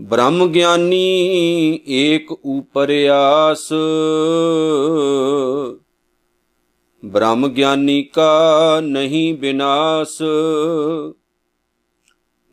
ਬ੍ਰਹਮ 0.00 0.46
ਗਿਆਨੀ 0.46 1.80
ਏਕ 1.88 2.32
ਉਪਰਿਆਸ 2.32 3.72
ਬ੍ਰਹਮ 7.04 7.48
ਗਿਆਨੀ 7.48 8.02
ਕਾ 8.02 8.80
ਨਹੀਂ 8.80 9.34
ਬਿਨਾਸ਼। 9.34 10.22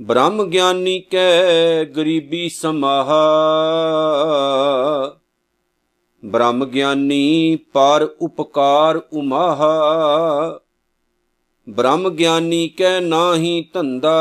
ਬ੍ਰਹਮ 0.01 0.43
ਗਿਆਨੀ 0.43 0.99
ਕੈ 0.99 1.85
ਗਰੀਬੀ 1.85 2.49
ਸਮਾਹਾ। 2.49 3.23
ਬ੍ਰਹਮ 6.23 6.65
ਗਿਆਨੀ 6.65 7.57
ਪਰ 7.73 8.09
ਉਪਕਾਰ 8.21 9.01
ਉਮਾਹਾ। 9.13 9.73
ਬ੍ਰਹਮ 11.67 12.09
ਗਿਆਨੀ 12.09 12.67
ਕੈ 12.69 12.99
ਨਾਹੀ 12.99 13.69
ਧੰਦਾ। 13.73 14.13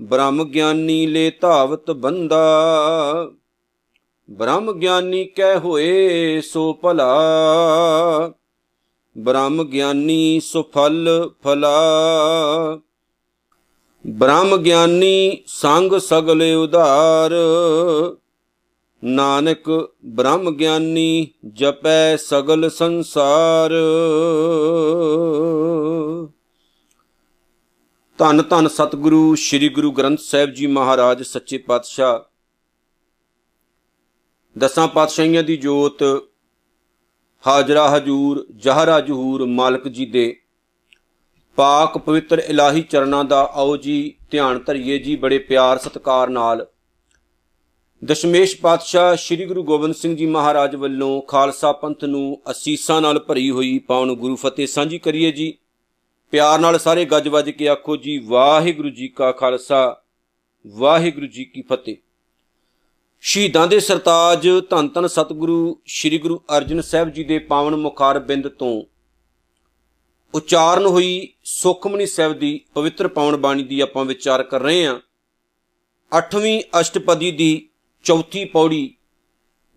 ਬ੍ਰਹਮ 0.00 0.44
ਗਿਆਨੀ 0.44 1.06
ਲੈ 1.06 1.30
ਧਾਵਤ 1.40 1.90
ਬੰਦਾ। 1.90 2.42
ਬ੍ਰਹਮ 4.28 4.72
ਗਿਆਨੀ 4.72 5.24
ਕਹਿ 5.24 5.58
ਹੋਏ 5.58 6.40
ਸੋ 6.40 6.72
ਭਲਾ। 6.72 7.12
ਬ੍ਰਹਮ 9.16 9.64
ਗਿਆਨੀ 9.64 10.40
ਸੋ 10.40 10.62
ਫਲ 10.74 11.30
ਫਲਾ। 11.42 11.76
ਬ੍ਰਹਮ 14.06 14.56
ਗਿਆਨੀ 14.56 15.38
ਸੰਗ 15.46 15.92
ਸਗਲੇ 15.98 16.54
ਉਧਾਰ। 16.54 17.32
ਨਾਨਕ 19.04 19.90
ਬ੍ਰਹਮ 20.04 20.56
ਗਿਆਨੀ 20.56 21.28
ਜਪੈ 21.46 22.16
ਸਗਲ 22.16 22.70
ਸੰਸਾਰ। 22.70 23.70
ਧੰਨ 28.18 28.42
ਧੰਨ 28.42 28.68
ਸਤਿਗੁਰੂ, 28.68 29.34
ਸ੍ਰੀ 29.34 29.68
ਗੁਰੂ 29.68 29.92
ਗ੍ਰੰਥ 29.92 30.18
ਸਾਹਿਬ 30.18 30.50
ਜੀ 30.50 30.66
ਮਹਾਰਾਜ, 30.66 31.22
ਸੱਚੇ 31.22 31.58
ਪਾਤਸ਼ਾਹ। 31.58 32.18
ਦਸਾਂ 34.58 34.88
ਪਾਤਸ਼ਾਹੀਆਂ 34.88 35.42
ਦੀ 35.42 35.56
ਜੋਤ, 35.56 36.02
ਹਾਜ਼ਰਾ 37.46 37.96
ਹਜੂਰ, 37.96 38.46
ਜਹਰਾ 38.56 39.00
ਜਹੂਰ 39.00 39.46
ਮਾਲਕ 39.46 39.88
ਜੀ 39.88 40.06
ਦੇ। 40.06 40.36
ਪਾਕ 41.56 41.98
ਪਵਿੱਤਰ 41.98 42.38
ਇਲਾਹੀ 42.38 42.82
ਚਰਨਾਂ 42.82 43.24
ਦਾ 43.24 43.50
ਆਓ 43.52 43.76
ਜੀ, 43.76 44.14
ਧਿਆਨ 44.30 44.58
ਧਰਿਏ 44.58 44.98
ਜੀ 44.98 45.16
ਬੜੇ 45.16 45.38
ਪਿਆਰ 45.38 45.78
ਸਤਿਕਾਰ 45.78 46.28
ਨਾਲ। 46.28 46.66
ਦਸ਼ਮੇਸ਼ 48.04 48.60
ਪਾਤਸ਼ਾਹ 48.60 49.16
ਸ੍ਰੀ 49.16 49.44
ਗੁਰੂ 49.46 49.62
ਗੋਬਿੰਦ 49.62 49.94
ਸਿੰਘ 49.94 50.16
ਜੀ 50.16 50.26
ਮਹਾਰਾਜ 50.26 50.76
ਵੱਲੋਂ 50.76 51.22
ਖਾਲਸਾ 51.22 51.72
ਪੰਥ 51.72 52.04
ਨੂੰ 52.04 52.42
ਅਸੀਸਾਂ 52.50 53.00
ਨਾਲ 53.02 53.18
ਭਰੀ 53.18 53.50
ਹੋਈ 53.50 53.78
ਪਾਵਨ 53.78 54.12
ਗੁਰੂ 54.12 54.36
ਫਤਿਹ 54.36 54.66
ਸਾਂਝੀ 54.66 54.98
ਕਰੀਏ 54.98 55.32
ਜੀ। 55.32 55.58
ਪਿਆਰ 56.30 56.58
ਨਾਲ 56.58 56.78
ਸਾਰੇ 56.78 57.04
ਗੱਜ 57.04 57.28
ਵੱਜ 57.28 57.50
ਕੇ 57.50 57.68
ਆਖੋ 57.68 57.96
ਜੀ, 57.96 58.18
ਵਾਹਿਗੁਰੂ 58.18 58.90
ਜੀ 58.90 59.08
ਕਾ 59.08 59.32
ਖਾਲਸਾ, 59.32 60.02
ਵਾਹਿਗੁਰੂ 60.66 61.26
ਜੀ 61.26 61.44
ਕੀ 61.44 61.62
ਫਤਿਹ। 61.62 61.96
ਸ਼ਹੀਦਾਂ 63.20 63.66
ਦੇ 63.68 63.80
ਸਰਤਾਜ 63.80 64.48
ਧੰਨ 64.70 64.88
ਧੰਨ 64.88 65.06
ਸਤਿਗੁਰੂ 65.06 65.80
ਸ੍ਰੀ 65.86 66.18
ਗੁਰੂ 66.18 66.40
ਅਰਜਨ 66.56 66.80
ਸਾਹਿਬ 66.80 67.10
ਜੀ 67.10 67.24
ਦੇ 67.24 67.38
ਪਾਵਨ 67.38 67.76
ਮੁਖਾਰ 67.76 68.18
ਬਿੰਦ 68.18 68.48
ਤੋਂ 68.48 68.82
ਉਚਾਰਨ 70.34 70.86
ਹੋਈ 70.86 71.28
ਸੁਖਮਨੀ 71.44 72.06
ਸਾਹਿਬ 72.06 72.32
ਦੀ 72.32 72.60
ਪਵਿੱਤਰ 72.74 73.08
ਪਾਵਨ 73.08 73.36
ਬਾਣੀ 73.36 73.62
ਦੀ 73.62 73.80
ਆਪਾਂ 73.80 74.04
ਵਿਚਾਰ 74.04 74.42
ਕਰ 74.42 74.60
ਰਹੇ 74.60 74.86
ਹਾਂ। 74.86 75.00
8ਵੀਂ 76.18 76.62
ਅਸ਼ਟਪਦੀ 76.80 77.30
ਦੀ 77.30 77.68
ਚੌਥੀ 78.06 78.44
ਪੌੜੀ, 78.44 78.94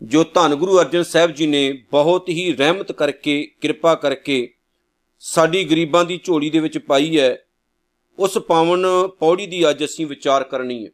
ਜੋ 0.02 0.24
ਧੰਨ 0.24 0.56
ਗੁਰੂ 0.56 0.80
ਅਰਜਨ 0.82 1.04
ਸਾਹਿਬ 1.04 1.32
ਜੀ 1.32 1.46
ਨੇ 1.48 1.72
ਬਹੁਤ 1.92 2.30
ਹੀ 2.30 2.52
ਰਹਿਮਤ 2.54 2.92
ਕਰਕੇ, 2.92 3.52
ਕਿਰਪਾ 3.62 3.96
ਕਰਕੇ 3.96 4.54
ਸਾਡੀ 5.20 5.64
ਗਰੀਬਾਂ 5.64 6.04
ਦੀ 6.06 6.20
ਝੋਲੀ 6.24 6.50
ਦੇ 6.50 6.60
ਵਿੱਚ 6.60 6.78
ਪਾਈ 6.78 7.18
ਹੈ, 7.20 7.46
ਉਸ 8.18 8.38
ਪਾਵਨ 8.38 8.86
ਪੌੜੀ 9.20 9.48
ਦੀ 9.48 9.70
ਅੱਜ 9.70 9.84
ਅਸੀਂ 9.86 10.06
ਵਿਚਾਰ 10.06 10.44
ਕਰਨੀ 10.44 10.86
ਹੈ। 10.86 10.92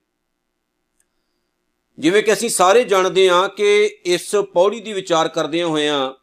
ਜਿਵੇਂ 2.00 2.24
ਕਿ 2.24 2.34
ਅਸੀਂ 2.34 2.50
ਸਾਰੇ 2.50 2.84
ਜਾਣਦੇ 2.84 3.30
ਹਾਂ 3.30 3.50
ਕਿ 3.50 4.00
ਇਸ 4.06 4.36
ਪੌੜੀ 4.54 4.80
ਦੀ 4.80 4.94
ਵਿਚਾਰ 4.94 5.28
ਕਰਦਿਆਂ 5.28 5.68
ਹੋਇਆਂ 5.68 6.14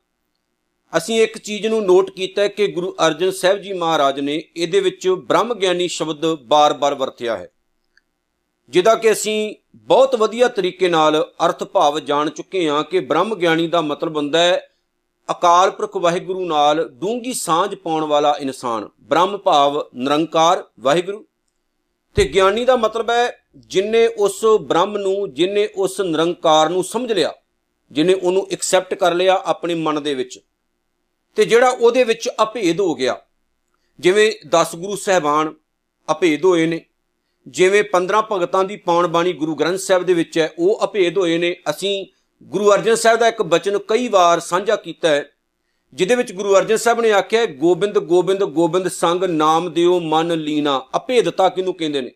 ਅਸੀਂ 0.93 1.23
ਇੱਕ 1.23 1.39
ਚੀਜ਼ 1.39 1.67
ਨੂੰ 1.67 1.85
ਨੋਟ 1.87 2.11
ਕੀਤਾ 2.11 2.49
ਕਿ 2.49 2.67
ਗੁਰੂ 2.67 2.97
ਅਰਜਨ 3.07 3.31
ਸਾਹਿਬ 3.31 3.59
ਜੀ 3.59 3.73
ਮਹਾਰਾਜ 3.73 4.21
ਨੇ 4.21 4.43
ਇਹਦੇ 4.57 4.81
ਵਿੱਚ 4.81 5.09
ਬ੍ਰਹਮ 5.09 5.55
ਗਿਆਨੀ 5.55 5.89
ਸ਼ਬਦ 5.89 6.27
ਬਾਰ-ਬਾਰ 6.43 6.95
ਵਰਤਿਆ 6.95 7.37
ਹੈ। 7.37 7.49
ਜਿਹਦਾ 8.69 8.95
ਕਿ 8.95 9.13
ਅਸੀਂ 9.13 9.55
ਬਹੁਤ 9.75 10.15
ਵਧੀਆ 10.15 10.49
ਤਰੀਕੇ 10.49 10.89
ਨਾਲ 10.89 11.33
ਅਰਥ 11.47 11.65
ਭਾਵ 11.65 11.99
ਜਾਣ 11.99 12.31
ਚੁੱਕੇ 12.31 12.69
ਹਾਂ 12.69 12.85
ਕਿ 12.85 13.01
ਬ੍ਰਹਮ 13.01 13.35
ਗਿਆਨੀ 13.35 13.67
ਦਾ 13.67 13.81
ਮਤਲਬ 13.81 14.17
ਹੁੰਦਾ 14.17 14.39
ਹੈ 14.39 14.69
ਅਕਾਲ 15.31 15.71
ਪੁਰਖ 15.71 15.97
ਵਾਹਿਗੁਰੂ 15.97 16.45
ਨਾਲ 16.45 16.89
ਡੂੰਗੀ 16.89 17.33
ਸਾਂਝ 17.33 17.75
ਪਾਉਣ 17.75 18.05
ਵਾਲਾ 18.05 18.37
ਇਨਸਾਨ। 18.41 18.89
ਬ੍ਰਹਮ 19.01 19.37
ਭਾਵ 19.37 19.85
ਨਿਰੰਕਾਰ 19.95 20.65
ਵਾਹਿਗੁਰੂ। 20.81 21.27
ਤੇ 22.15 22.25
ਗਿਆਨੀ 22.25 22.65
ਦਾ 22.65 22.77
ਮਤਲਬ 22.77 23.11
ਹੈ 23.11 23.45
ਜਿਨੇ 23.57 24.07
ਉਸ 24.07 24.45
ਬ੍ਰਹਮ 24.61 24.97
ਨੂੰ, 24.99 25.35
ਜਿਨੇ 25.35 25.69
ਉਸ 25.77 26.01
ਨਿਰੰਕਾਰ 26.01 26.69
ਨੂੰ 26.69 26.85
ਸਮਝ 26.85 27.13
ਲਿਆ, 27.13 27.33
ਜਿਨੇ 27.91 28.15
ਉਹਨੂੰ 28.15 28.47
ਐਕਸੈਪਟ 28.53 28.95
ਕਰ 28.95 29.15
ਲਿਆ 29.15 29.43
ਆਪਣੇ 29.45 29.75
ਮਨ 29.75 30.03
ਦੇ 30.03 30.15
ਵਿੱਚ। 30.15 30.41
ਤੇ 31.37 31.45
ਜਿਹੜਾ 31.45 31.69
ਉਹਦੇ 31.69 32.05
ਵਿੱਚ 32.05 32.29
ਅਭੇਦ 32.43 32.81
ਹੋ 32.81 32.95
ਗਿਆ, 32.95 33.21
ਜਿਵੇਂ 34.01 34.33
10 34.49 34.77
ਗੁਰੂ 34.77 34.97
ਸਹਿਬਾਨ 34.97 35.55
ਅਭੇਦ 36.11 36.45
ਹੋਏ 36.45 36.67
ਨੇ 36.67 36.85
ਜਿਵੇਂ 37.47 37.83
15 37.93 38.21
ਭਗਤਾਂ 38.33 38.65
ਦੀ 38.65 38.77
ਪਾਉਣ 38.77 39.07
ਬਾਣੀ 39.09 39.33
ਗੁਰੂ 39.33 39.55
ਗ੍ਰੰਥ 39.55 39.79
ਸਾਹਿਬ 39.79 40.03
ਦੇ 40.03 40.15
ਵਿੱਚ 40.15 40.39
ਹੈ, 40.39 40.51
ਉਹ 40.59 40.81
ਅਭੇਦ 40.85 41.19
ਹੋਏ 41.19 41.39
ਨੇ। 41.39 41.55
ਅਸੀਂ 41.71 42.07
ਗੁਰੂ 42.43 42.73
ਅਰਜਨ 42.73 42.95
ਸਾਹਿਬ 42.95 43.19
ਦਾ 43.19 43.29
ਇੱਕ 43.29 43.43
ਬਚਨ 43.43 43.79
ਕਈ 43.79 44.09
ਵਾਰ 44.09 44.41
ਸਾਂਝਾ 44.41 44.77
ਕੀਤਾ 44.77 45.09
ਹੈ, 45.09 45.29
ਜਿਹਦੇ 45.95 46.15
ਵਿੱਚ 46.15 46.33
ਗੁਰੂ 46.33 46.55
ਅਰਜਨ 46.57 46.77
ਸਾਹਿਬ 46.77 47.01
ਨੇ 47.01 47.13
ਆਖਿਆ 47.13 47.45
ਗੋਬਿੰਦ 47.47 47.99
ਗੋਬਿੰਦ 47.99 48.45
ਗੋਬਿੰਦ 48.45 48.89
ਸੰਗ 48.89 49.25
ਨਾਮ 49.25 49.73
ਦਿਓ 49.73 49.99
ਮਨ 50.01 50.33
ਲੀਨਾ। 50.33 50.81
ਅਭੇਦਤਾ 50.97 51.49
ਕਿਨੂੰ 51.49 51.75
ਕਹਿੰਦੇ 51.75 52.01
ਨੇ? 52.01 52.11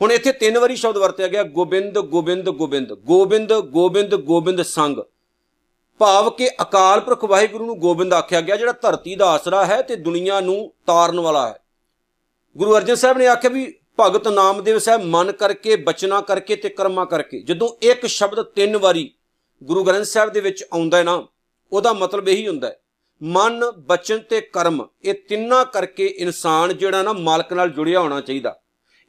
ਹੁਣ 0.00 0.12
ਇੱਥੇ 0.12 0.32
ਤਿੰਨ 0.32 0.58
ਵਾਰੀ 0.58 0.76
ਸ਼ਬਦ 0.76 0.96
ਵਰਤਿਆ 0.96 1.28
ਗਿਆ, 1.28 1.42
ਗੋਬਿੰਦ 1.42 1.98
ਗੋਬਿੰਦ 1.98 2.48
ਗੋਬਿੰਦ। 2.50 2.92
ਗੋਬਿੰਦ 2.92 3.52
ਗੋਬਿੰਦ 3.52 4.14
ਗੋਬਿੰਦ 4.14 4.62
ਸੰਗ। 4.62 4.98
ਭਾਵ 6.00 6.30
ਕਿ 6.30 6.48
ਅਕਾਲ 6.62 7.00
ਪੁਰਖ 7.00 7.24
ਵਾਹਿਗੁਰੂ 7.24 7.66
ਨੂੰ 7.66 7.78
ਗੋਬਿੰਦ 7.78 8.12
ਆਖਿਆ 8.12 8.40
ਗਿਆ, 8.40 8.56
ਜਿਹੜਾ 8.56 8.72
ਧਰਤੀ 8.72 9.14
ਦਾ 9.14 9.26
ਆਸਰਾ 9.26 9.64
ਹੈ 9.66 9.80
ਤੇ 9.82 9.96
ਦੁਨੀਆ 9.96 10.40
ਨੂੰ 10.40 10.72
ਤਾਰਨ 10.86 11.20
ਵਾਲਾ 11.20 11.48
ਹੈ। 11.48 11.58
ਗੁਰੂ 12.56 12.76
ਅਰਜਨ 12.76 12.94
ਸਾਹਿਬ 12.94 13.18
ਨੇ 13.18 13.26
ਆਖਿਆ 13.26 13.50
ਵੀ 13.50 13.72
ਭਗਤ 13.98 14.28
ਨਾਮਦੇਵ 14.28 14.78
ਸਾਹਿਬ 14.78 15.02
ਮਨ 15.04 15.32
ਕਰਕੇ, 15.32 15.76
ਬਚਨਾ 15.76 16.20
ਕਰਕੇ 16.20 16.56
ਤੇ 16.56 16.68
ਕਰਮਾ 16.68 17.04
ਕਰਕੇ। 17.04 17.40
ਜਦੋਂ 17.40 17.68
ਇੱਕ 17.82 18.06
ਸ਼ਬਦ 18.06 18.42
ਤਿੰਨ 18.44 18.76
ਵਾਰੀ 18.76 19.10
ਗੁਰੂ 19.62 19.84
ਗ੍ਰੰਥ 19.84 20.04
ਸਾਹਿਬ 20.04 20.32
ਦੇ 20.32 20.40
ਵਿੱਚ 20.40 20.64
ਆਉਂਦਾ 20.64 20.98
ਹੈ 20.98 21.02
ਨਾ, 21.02 21.26
ਉਹਦਾ 21.72 21.92
ਮਤਲਬ 21.92 22.28
ਇਹੀ 22.28 22.46
ਹੁੰਦਾ 22.48 22.68
ਹੈ, 22.68 22.80
ਮਨ, 23.20 23.70
ਬਚਨ 23.80 24.18
ਤੇ 24.20 24.40
ਕਰਮ, 24.40 24.86
ਇਹ 25.04 25.14
ਤਿੰਨਾਂ 25.28 25.64
ਕਰਕੇ 25.64 26.06
ਇਨਸਾਨ 26.06 26.76
ਜਿਹੜਾ 26.76 27.02
ਨਾ 27.02 27.12
ਮਾਲਕ 27.12 27.52
ਨਾਲ 27.52 27.70
ਜੁੜਿਆ 27.70 28.00
ਹੋਣਾ 28.00 28.20
ਚਾਹੀਦਾ। 28.20 28.58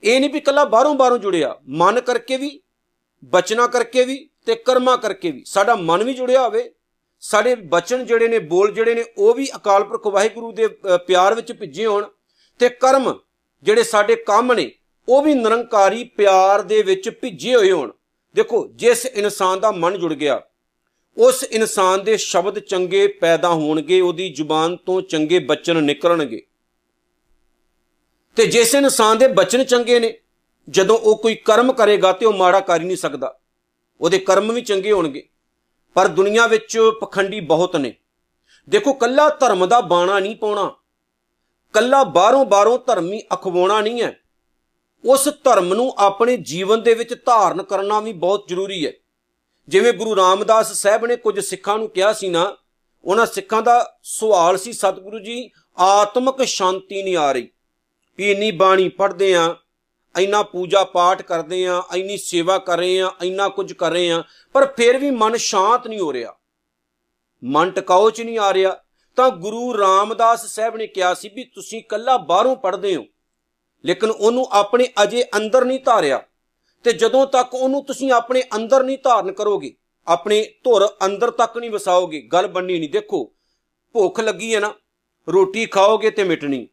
ਇਹ 0.04 0.20
ਨਹੀਂ 0.20 0.30
ਵੀ 0.30 0.38
ਇਕੱਲਾ 0.38 0.64
ਬਾਹਰੋਂ 0.66 0.94
ਬਾਹਰੋਂ 0.96 1.18
ਜੁੜਿਆ, 1.18 1.56
ਮਨ 1.70 2.00
ਕਰਕੇ 2.02 2.38
ਵੀ, 2.38 2.60
ਬਚਨਾ 3.24 3.68
ਕਰਕੇ 3.68 4.04
ਵੀ 4.04 4.18
ਤੇ 4.46 4.56
ਕਰਮਾ 4.56 4.96
ਕਰਕੇ 4.98 5.32
ਵੀ। 5.32 5.44
ਸਾਡਾ 5.46 5.76
ਮਨ 5.76 6.04
ਵੀ 6.04 6.14
ਜੁੜਿਆ 6.14 6.44
ਹੋਵੇ, 6.44 6.72
ਸਾਡੇ 7.24 7.56
ਬਚਨ 7.56 8.06
ਜਿਹੜੇ 8.06 8.28
ਨੇ, 8.28 8.40
ਬੋਲ 8.40 8.74
ਜਿਹੜੇ 8.74 8.96
ਨੇ, 8.96 9.06
ਉਹ 9.18 9.34
ਵੀ 9.34 9.48
ਅਕਾਲ 9.56 9.84
ਪੁਰਖ 9.84 10.08
ਵਾਹਿਗੁਰੂ 10.08 10.52
ਦੇ 10.52 10.68
ਪਿਆਰ 11.08 11.36
ਵਿੱਚ 11.36 11.52
ਭਿੱਜੇ 11.52 11.86
ਹੋਣ 11.86 12.08
ਤੇ 12.60 12.70
ਕਰਮ 12.72 13.14
ਜਿਹੜੇ 13.66 13.84
ਸਾਡੇ 13.84 14.16
ਕੰਮ 14.16 14.54
ਨੇ, 14.54 14.72
ਉਹ 15.08 15.22
ਵੀ 15.22 15.34
ਨਿਰੰਕਾਰੀ 15.34 16.04
ਪਿਆਰ 16.04 16.62
ਦੇ 16.62 16.82
ਵਿੱਚ 16.82 17.10
ਭਿੱਜੇ 17.10 17.56
ਹੋਏ 17.56 17.72
ਹੋਣ। 17.72 17.92
ਦੇਖੋ, 18.36 18.68
ਜਿਸ 18.76 19.06
ਇਨਸਾਨ 19.06 19.60
ਦਾ 19.60 19.72
ਮਨ 19.72 19.98
ਜੁੜ 20.00 20.14
ਗਿਆ, 20.14 20.42
ਉਸ 21.18 21.44
ਇਨਸਾਨ 21.44 22.04
ਦੇ 22.04 22.18
ਸ਼ਬਦ 22.18 22.60
ਚੰਗੇ 22.60 23.08
ਪੈਦਾ 23.08 23.50
ਹੋਣਗੇ, 23.50 24.02
ਉਹਦੀ 24.02 24.30
ਜ਼ੁਬਾਨ 24.30 24.76
ਤੋਂ 24.76 25.02
ਚੰਗੇ 25.02 25.40
ਬਚਨ 25.40 25.84
ਨਿਕਲਣਗੇ। 25.84 26.42
ਤੇ 28.38 28.46
ਜਿਸ 28.46 28.76
ਇਨਸਾਨ 28.76 29.18
ਦੇ 29.18 29.28
ਬਚਨ 29.28 29.64
ਚੰਗੇ 29.64 30.00
ਨੇ, 30.00 30.14
ਜਦੋਂ 30.70 30.98
ਉਹ 30.98 31.18
ਕੋਈ 31.18 31.36
ਕਰਮ 31.36 31.74
ਕਰੇਗਾ 31.74 32.12
ਤੇ 32.12 32.26
ਉਹ 32.26 32.34
ਮਾੜਾ 32.34 32.60
ਕਰ 32.60 32.82
ਹੀ 32.82 32.86
ਨਹੀਂ 32.86 32.98
ਸਕਦਾ। 32.98 33.38
ਉਹਦੇ 34.02 34.20
ਕਰਮ 34.20 34.52
ਵੀ 34.52 34.62
ਚੰਗੇ 34.62 34.92
ਹੋਣਗੇ, 34.92 35.28
ਪਰ 35.96 36.08
ਦੁਨੀਆ 36.08 36.48
ਵਿੱਚ 36.48 36.78
ਪਖੰਡੀ 37.02 37.40
ਬਹੁਤ 37.40 37.76
ਨੇ। 37.76 37.94
ਦੇਖੋ, 38.70 38.94
ਕੱਲਾ 38.94 39.30
ਧਰਮ 39.30 39.66
ਦਾ 39.66 39.82
ਬਾਣਾ 39.82 40.20
ਨਹੀਂ 40.20 40.36
ਪਾਉਣਾ। 40.36 40.74
ਕੱਲਾ 41.76 42.04
ਬਾਹਰੋਂ 42.04 42.46
ਬਾਹਰੋਂ 42.46 42.80
ਧਰਮੀ 42.88 43.22
ਅਖਵਾਉਣਾ 43.34 43.82
ਨਹੀਂ 43.82 44.02
ਹੈ। 44.02 44.20
ਉਸ 45.06 45.30
ਧਰਮ 45.44 45.74
ਨੂੰ 45.74 45.94
ਆਪਣੇ 45.98 46.38
ਜੀਵਨ 46.38 46.84
ਦੇ 46.84 46.94
ਵਿੱਚ 46.94 47.26
ਧਾਰਨ 47.26 47.64
ਕਰਨਾ 47.64 48.00
ਵੀ 48.00 48.14
ਬਹੁਤ 48.14 48.48
ਜ਼ਰੂਰੀ 48.48 48.88
ਹੈ। 48.88 48.92
ਜਿਵੇਂ 49.68 49.94
ਗੁਰੂ 49.94 50.16
ਰਾਮਦਾਸ 50.16 50.74
ਸਾਹਿਬ 50.74 51.06
ਨੇ 51.06 51.16
ਕੁਝ 51.16 51.40
ਸਿੱਖਾਂ 51.40 51.78
ਨੂੰ 51.78 51.90
ਕਿਹਾ 51.90 52.14
ਸੀ 52.14 52.30
ਨਾ, 52.30 52.58
ਉਹਨਾਂ 53.04 53.26
ਸਿੱਖਾਂ 53.26 53.62
ਦਾ 53.62 54.00
ਸਵਾਲ 54.04 54.58
ਸੀ, 54.58 54.74
ਸਤਿਗੁਰੂ 54.74 55.20
ਜੀ, 55.20 55.50
ਆਤਮਿਕ 55.78 56.44
ਸ਼ਾਂਤੀ 56.44 57.04
ਨਹੀਂ 57.04 57.18
ਆ 57.18 57.32
ਰਹੀ। 57.32 57.50
ਵੀ 58.18 58.32
ਇੰਨੀ 58.32 58.52
ਬਾਣੀ 58.52 58.90
ਪੜ੍ਹਦੇ 58.90 59.36
ਆ, 59.36 59.56
ਇੰਨਾ 60.20 60.44
ਪੂਜਾ 60.44 60.84
ਪਾਠ 60.84 61.22
ਕਰਦੇ 61.22 61.68
ਆ, 61.68 61.84
ਇੰਨੀ 61.96 62.18
ਸੇਵਾ 62.18 62.58
ਕਰ 62.58 62.78
ਰਹੇ 62.78 63.02
ਆ, 63.02 63.12
ਇੰਨਾ 63.24 63.50
ਕੁਝ 63.50 63.74
ਕਰ 63.74 63.92
ਰਹੇ 63.92 64.12
ਆ, 64.12 64.24
ਪਰ 64.54 64.74
ਫਿਰ 64.78 64.98
ਵੀ 64.98 65.12
ਮਨ 65.12 65.36
ਸ਼ਾਂਤ 65.36 65.88
ਨਹੀਂ 65.88 66.00
ਹੋ 66.00 66.14
ਰਿਹਾ। 66.14 66.36
ਮਨ 67.44 67.72
ਟਿਕਾਓ 67.72 68.10
ਚ 68.10 68.22
ਨਹੀਂ 68.22 68.40
ਆ 68.40 68.54
ਰਿਹਾ। 68.54 68.85
ਤਾਂ 69.18 69.30
ਗੁਰੂ 69.32 69.78
ਰਾਮਦਾਸ 69.78 70.46
ਸਾਹਿਬ 70.46 70.76
ਨੇ 70.78 70.88
ਕਿਹਾ 70.88 71.14
ਸੀ 71.14 71.30
ਵੀ 71.30 71.44
ਤੁਸੀਂ 71.46 71.82
ਕੱਲਾ 71.90 72.18
ਬਾਹਰੋਂ 72.20 72.56
ਪੜ੍ਹਦੇ 72.56 72.96
ਹੋ, 72.96 73.06
ਲੇਕਿਨ 73.84 74.10
ਉਹਨੂੰ 74.12 74.48
ਆਪਣੇ 74.54 74.88
ਅਜੇ 75.04 75.24
ਅੰਦਰ 75.38 75.66
ਨਹੀਂ 75.66 75.80
ਧਾਰਿਆ 75.86 76.22
ਤੇ 76.86 76.94
ਜਦੋਂ 76.94 77.26
ਤੱਕ 77.28 77.54
ਉਹਨੂੰ 77.54 77.84
ਤੁਸੀਂ 77.86 78.12
ਆਪਣੇ 78.12 78.42
ਅੰਦਰ 78.56 78.84
ਨਹੀਂ 78.84 78.98
ਧਾਰਨ 79.04 79.32
ਕਰੋਗੇ, 79.32 79.74
ਆਪਣੇ 80.08 80.44
ਧੁਰ 80.64 80.88
ਅੰਦਰ 81.06 81.32
ਤੱਕ 81.32 81.58
ਨਹੀਂ 81.58 81.72
ਵਸਾਓਗੇ, 81.72 82.22
ਗੱਲ 82.24 82.48
ਬੰਨੀ 82.48 82.80
ਨਹੀਂ। 82.80 82.90
ਦੇਖੋ, 82.90 83.32
ਭੁੱਖ 83.96 84.20
ਲੱਗੀ 84.20 84.54
ਹੈ 84.56 84.60
ਨਾ, 84.60 84.74
ਰੋਟੀ 85.28 85.66
ਖਾਓਗੇ 85.66 86.10
ਤੇ 86.10 86.24
ਮਿਟਣੀ, 86.24 86.68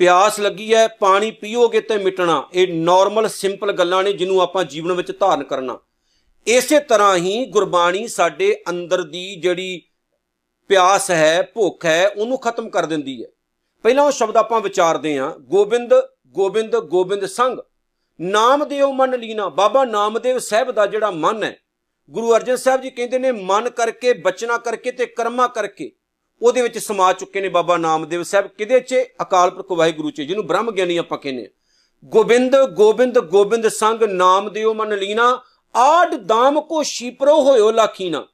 ਪਿਆਸ 0.00 0.40
ਲੱਗੀ 0.40 0.72
ਹੈ, 0.74 0.86
ਪਾਣੀ 0.90 1.30
ਪੀਓਗੇ 1.32 1.80
ਤੇ 1.80 1.98
ਮਿਟਣਾ, 1.98 2.42
ਇਹ 2.52 2.74
ਨਾਰਮਲ 2.74 3.28
ਸਿੰਪਲ 3.28 3.72
ਗੱਲਾਂ 3.72 4.02
ਨੇ 4.02 4.12
ਜਿਹਨੂੰ 4.12 4.40
ਆਪਾਂ 4.42 4.64
ਜੀਵਨ 4.64 4.92
ਵਿੱਚ 4.92 5.12
ਧਾਰਨ 5.12 5.42
ਕਰਨਾ। 5.44 5.78
ਇਸੇ 6.46 6.78
ਤਰ੍ਹਾਂ 6.80 7.16
ਹੀ 7.16 7.44
ਗੁਰਬਾਣੀ 7.46 8.06
ਸਾਡੇ 8.08 8.54
ਅੰਦਰ 8.70 9.02
ਦੀ 9.02 9.34
ਜਿਹੜੀ 9.36 9.82
ਪਿਆਸ 10.70 11.10
ਹੈ, 11.10 11.42
ਭੁੱਖ 11.54 11.84
ਹੈ, 11.86 12.08
ਉਹਨੂੰ 12.08 12.38
ਖਤਮ 12.38 12.68
ਕਰ 12.70 12.86
ਦਿੰਦੀ 12.86 13.22
ਹੈ। 13.22 13.28
ਪਹਿਲਾਂ 13.84 14.04
ਉਹ 14.04 14.10
ਸ਼ਬਦ 14.10 14.36
ਆਪਾਂ 14.36 14.60
ਵਿਚਾਰਦੇ 14.60 15.18
ਹਾਂ, 15.18 15.30
ਗੋਬਿੰਦ 15.40 15.94
ਗੋਬਿੰਦ 16.34 16.76
ਗੋਬਿੰਦ 16.76 17.24
ਸੰਗ। 17.26 17.58
ਨਾਮਦੇਵ 18.20 18.90
ਮਨ 18.90 19.16
ਲੀਨਾ, 19.16 19.48
ਬਾਬਾ 19.48 19.84
ਨਾਮਦੇਵ 19.84 20.38
ਸਾਹਿਬ 20.38 20.70
ਦਾ 20.70 20.86
ਜਿਹੜਾ 20.86 21.10
ਮਨ 21.10 21.42
ਹੈ, 21.44 21.56
ਗੁਰੂ 22.10 22.34
ਅਰਜਨ 22.36 22.56
ਸਾਹਿਬ 22.56 22.80
ਜੀ 22.80 22.90
ਕਹਿੰਦੇ 22.90 23.18
ਨੇ, 23.18 23.32
ਮਨ 23.32 23.68
ਕਰਕੇ, 23.70 24.12
ਬਚਨਾ 24.12 24.56
ਕਰਕੇ 24.58 24.90
ਤੇ 24.90 25.06
ਕਰਮਾ 25.06 25.46
ਕਰਕੇ, 25.48 25.90
ਉਹਦੇ 26.42 26.62
ਵਿੱਚ 26.62 26.78
ਸਮਾ 26.78 27.12
ਚੁੱਕੇ 27.12 27.40
ਨੇ 27.40 27.48
ਬਾਬਾ 27.48 27.76
ਨਾਮਦੇਵ 27.76 28.22
ਸਾਹਿਬ। 28.22 28.46
ਕਿਦੇ 28.48 28.80
'ਚ? 28.80 28.94
ਅਕਾਲ 29.22 29.50
ਪੁਰਖ 29.50 29.72
ਵਾਹਿਗੁਰੂ 29.72 30.10
'ਚ, 30.10 30.20
ਜਿਹਨੂੰ 30.20 30.46
ਬ੍ਰਹਮ 30.46 30.70
ਗਿਆਨੀ 30.70 30.96
ਆਪਾਂ 30.96 31.18
ਕਹਿੰਦੇ 31.18 31.48
ਗੋਬਿੰਦ 32.04 32.56
ਗੋਬਿੰਦ 32.72 33.18
ਗੋਬਿੰਦ 33.20 33.68
ਸੰਗ, 33.68 34.02
ਨਾਮਦੇਵ 34.02 34.72
ਮਨ 34.72 34.94
ਲੀਨਾ 34.94 35.42
ਆਡ 35.74 36.14
ਦਾਮ 36.16 36.60
ਕੋ 36.60 36.82
ਸ਼ੀਪਰੋ 36.82 37.40
ਹੋਇਓ 37.42 37.70
ਲਾਖੀਨਾ। 37.70 38.26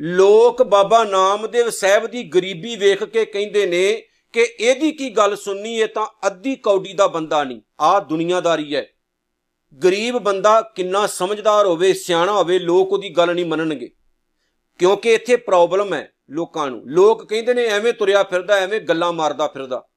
ਲੋਕ 0.00 0.62
ਬਾਬਾ 0.62 1.04
ਨਾਮਦੇਵ 1.04 1.70
ਸਾਹਿਬ 1.70 2.06
ਦੀ 2.06 2.22
ਗਰੀਬੀ 2.22 2.76
ਵੇਖ 2.76 3.04
ਕੇ 3.04 3.24
ਕਹਿੰਦੇ 3.24 3.66
ਨੇ 3.66 4.02
ਕਿ 4.32 4.40
ਇਹਦੀ 4.40 4.92
ਕੀ 4.92 5.10
ਗੱਲ 5.10 5.36
ਸੁਣਨੀ 5.36 5.74
ਇਹ 5.74 5.86
ਤਾਂ 5.86 6.06
ਅੱਧੀ 6.26 6.56
ਕੌਡੀ 6.56 6.92
ਦਾ 6.92 7.06
ਬੰਦਾ 7.06 7.44
ਨਹੀਂ। 7.44 7.60
ਆ 7.80 8.00
ਦੁਨੀਆਦਾਰੀ 8.00 8.76
ਹੈ 8.76 8.86
ਗਰੀਬ 9.84 10.18
ਬੰਦਾ 10.18 10.60
ਕਿੰਨਾ 10.60 11.06
ਸਮਝਦਾਰ 11.06 11.66
ਹੋਵੇ, 11.66 11.92
ਸਿਆਣਾ 11.92 12.32
ਹੋਵੇ, 12.32 12.58
ਲੋਕ 12.58 12.92
ਉਹਦੀ 12.92 13.10
ਗੱਲ 13.10 13.34
ਨਹੀਂ 13.34 13.44
ਮੰਨਣਗੇ। 13.44 13.90
ਕਿਉਂਕਿ 14.78 15.14
ਇੱਥੇ 15.14 15.36
ਪ੍ਰੋਬਲਮ 15.36 15.94
ਹੈ 15.94 16.12
ਲੋਕਾਂ 16.30 16.70
ਨੂੰ। 16.70 16.82
ਲੋਕ 16.86 17.28
ਕਹਿੰਦੇ 17.28 17.54
ਨੇ 17.54 17.64
ਐਵੇਂ 17.64 17.92
ਤੁਰਿਆ 17.92 18.22
ਫਿਰਦਾ, 18.22 18.54
ਐਵੇਂ 18.54 18.80
ਗੱਲਾਂ 18.80 19.12
ਮਾਰਦਾ 19.12 19.46
ਫਿਰਦਾ। 19.46 19.88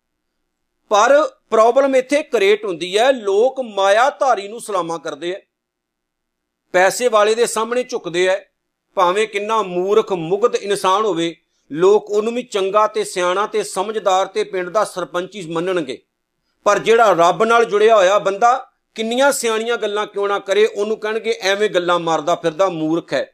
ਪਰ 0.90 1.28
ਪ੍ਰੋਬਲਮ 1.50 1.96
ਇੱਥੇ 1.96 2.24
ਕ੍ਰੀਏਟ 2.24 2.66
ਹੁੰਦੀ 2.66 2.98
ਹੈ 2.98 3.12
ਲੋਕ 3.12 3.60
ਮਾਇਆ 3.60 4.10
ਧਾਰੀ 4.10 4.48
ਨੂੰ 4.48 4.62
ਸਲਾਮਾ 4.62 4.98
ਕਰਦੇ 4.98 5.32
ਐ 5.32 5.40
ਪੈਸੇ 6.74 7.08
ਵਾਲੇ 7.08 7.36
ਦੇ 7.36 7.46
ਸਾਹਮਣੇ 7.46 7.84
ਝੁਕਦੇ 7.84 8.28
ਐ 8.28 8.51
ਭਾਵੇਂ 8.96 9.28
ਕਿੰਨਾ 9.28 9.62
ਮੂਰਖ, 9.62 10.14
ਮੁਗਧ 10.14 10.56
ਇਨਸਾਨ 10.56 11.06
ਹੋਵੇ, 11.06 11.36
ਲੋਕ 11.72 12.12
ਉਹਨੂੰ 12.12 12.34
ਵੀ 12.34 12.44
ਚੰਗਾ 12.44 12.88
ਤੇ 12.88 13.04
ਸਿਆਣਾ 13.04 13.48
ਤੇ 13.48 13.64
ਸਮਝਦਾਰ 13.64 14.26
ਤੇ 14.26 14.44
ਪਿੰਡ 14.44 14.70
ਦਾ 14.70 14.84
ਸਰਪੰਚ 14.84 15.36
ਹੀ 15.36 15.48
ਮੰਨਣਗੇ। 15.52 16.02
ਪਰ 16.64 16.80
ਜਿਹੜਾ 16.80 17.14
ਰੱਬ 17.14 17.44
ਨਾਲ 17.44 17.66
ਜੁੜਿਆ 17.66 17.96
ਹੋਇਆ 17.96 18.20
ਬੰਦਾ, 18.20 18.68
ਕਿੰਨੀਆਂ 18.96 19.32
ਸਿਆਣੀਆਂ 19.32 19.78
ਗੱਲਾਂ 19.78 20.08
ਕਿਉਂ 20.08 20.28
ਨਾ 20.28 20.40
ਕਰੇ, 20.40 20.66
ਉਹਨੂੰ 20.66 20.98
ਕਹਿਣਗੇ 20.98 21.36
ਐਵੇਂ 21.42 21.70
ਗੱਲਾਂ 21.70 22.00
ਮਾਰਦਾ 22.00 22.36
ਫਿਰਦਾ 22.36 22.70
ਮੂਰਖ 22.70 23.14
ਹੈ। 23.14 23.34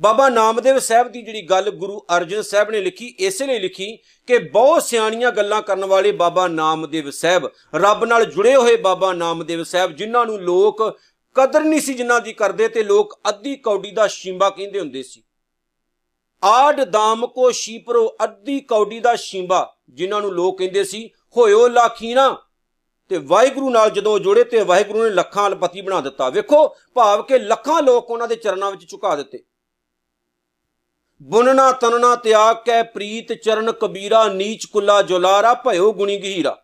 ਬਾਬਾ 0.00 0.28
ਨਾਮਦੇਵ 0.28 0.78
ਸਾਹਿਬ 0.78 1.08
ਦੀ 1.08 1.22
ਜਿਹੜੀ 1.22 1.42
ਗੱਲ 1.42 1.70
ਗੁਰੂ 1.70 1.98
ਅਰਜਨ 2.16 2.42
ਸਾਹਿਬ 2.42 2.70
ਨੇ 2.70 2.80
ਲਿਖੀ, 2.80 3.06
ਇਸੇ 3.06 3.46
ਲਈ 3.46 3.58
ਲਿਖੀ 3.58 3.96
ਕਿ 4.26 4.38
ਬਹੁਤ 4.38 4.82
ਸਿਆਣੀਆਂ 4.82 5.30
ਗੱਲਾਂ 5.30 5.62
ਕਰਨ 5.62 5.84
ਵਾਲੇ 5.84 6.12
ਬਾਬਾ 6.12 6.48
ਨਾਮਦੇਵ 6.48 7.10
ਸਾਹਿਬ, 7.10 7.50
ਰੱਬ 7.74 8.04
ਨਾਲ 8.04 8.24
ਜੁੜੇ 8.24 8.56
ਹੋਏ 8.56 8.76
ਬਾਬਾ 8.76 9.12
ਨਾਮਦੇਵ 9.12 9.62
ਸਾਹਿਬ, 9.62 9.92
ਜਿਨ੍ਹਾਂ 9.92 10.26
ਨੂੰ 10.26 10.40
ਲੋਕ 10.40 10.98
ਕਦਰ 11.36 11.60
ਨਹੀਂ 11.60 11.80
ਸੀ 11.80 11.94
ਜਿਨ੍ਹਾਂ 11.94 12.20
ਦੀ 12.20 12.32
ਕਰਦੇ 12.32 12.68
ਤੇ 12.68 12.82
ਲੋਕ 12.82 13.20
ਅੱਧੀ 13.28 13.56
ਕੌਡੀ 13.56 13.90
ਦਾ 13.90 14.06
ਸ਼ੀਂਬਾ 14.06 14.50
ਕਹਿੰਦੇ 14.50 14.80
ਹੁੰਦੇ 14.80 15.02
ਸੀ। 15.02 15.22
ਆੜ 16.44 16.84
ਦਾਮ 16.84 17.26
ਕੋ 17.26 17.50
ਸ਼ੀਪਰੋ 17.50 18.16
ਅੱਧੀ 18.24 18.60
ਕੌਡੀ 18.60 19.00
ਦਾ 19.00 19.16
ਸ਼ੀਂਬਾ, 19.16 19.76
ਜਿਨ੍ਹਾਂ 19.88 20.20
ਨੂੰ 20.20 20.32
ਲੋਕ 20.32 20.58
ਕਹਿੰਦੇ 20.58 20.84
ਸੀ, 20.84 21.10
ਹੋਇਓ 21.36 21.68
ਲਾਖੀਨਾ 21.68 22.42
ਤੇ 23.08 23.18
ਵਾਹਿਗੁਰੂ 23.18 23.70
ਨਾਲ 23.70 23.90
ਜਦੋਂ 23.90 24.18
ਜੁੜੇ 24.18 24.44
ਤੇ 24.44 24.62
ਵਾਹਿਗੁਰੂ 24.62 25.02
ਨੇ 25.04 25.10
ਲੱਖਾਂ 25.10 25.46
ਅਲਪਤੀ 25.48 25.80
ਬਣਾ 25.80 26.00
ਦਿੱਤਾ। 26.00 26.28
ਵੇਖੋ, 26.28 26.76
ਭਾਵ 26.94 27.22
ਕਿ 27.22 27.38
ਲੱਖਾਂ 27.38 27.82
ਲੋਕ 27.82 28.10
ਉਹਨਾਂ 28.10 28.28
ਦੇ 28.28 28.36
ਚਰਨਾਂ 28.36 28.70
ਵਿੱਚ 28.70 28.90
ਝੁਕਾ 28.90 29.16
ਦਿੱਤੇ। 29.16 29.44
ਬੁਨਨਾ 31.22 31.72
ਤਨਨਾ 31.72 32.16
ਤਿਆਗ 32.16 32.56
ਕੈ 32.56 32.82
ਪ੍ਰੀਤ, 32.82 33.32
ਚਰਨ, 33.32 33.72
ਕਬੀਰਾ, 33.72 34.28
ਨੀਚ, 34.28 34.64
ਕੁੱਲਾ, 34.64 35.02
ਜੁਲਾਰਾ, 35.02 35.54
ਭਇਓ, 35.54 35.92
ਗੁਣੀ, 35.92 36.16
ਗਹੀਰਾ। 36.16 36.56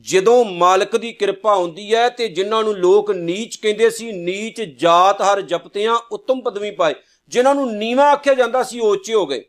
ਜਦੋਂ 0.00 0.44
ਮਾਲਕ 0.44 0.96
ਦੀ 0.96 1.12
ਕਿਰਪਾ 1.12 1.56
ਹੁੰਦੀ 1.56 1.94
ਹੈ 1.94 2.08
ਤੇ 2.08 2.28
ਜਿਨ੍ਹਾਂ 2.28 2.64
ਨੂੰ 2.64 2.74
ਲੋਕ 2.74 3.10
ਨੀਚ 3.10 3.56
ਕਹਿੰਦੇ 3.56 3.90
ਸੀ, 3.90 4.12
ਨੀਚ 4.12 4.62
ਜਾਤ 4.62 5.22
ਹਰ 5.22 5.40
ਜਪਤਿਆਂ 5.40 5.94
ਉੱਤਮ 6.12 6.40
ਪਦਵੀ 6.40 6.70
ਪਾਏ। 6.70 6.94
ਜਿਨ੍ਹਾਂ 7.28 7.54
ਨੂੰ 7.54 7.76
ਨੀਵਾ 7.76 8.10
ਆਖਿਆ 8.10 8.34
ਜਾਂਦਾ 8.34 8.62
ਸੀ, 8.62 8.80
ਉਹ 8.80 8.90
ਉੱਚੇ 8.90 9.14
ਹੋ 9.14 9.26
ਗਏ। 9.26 9.44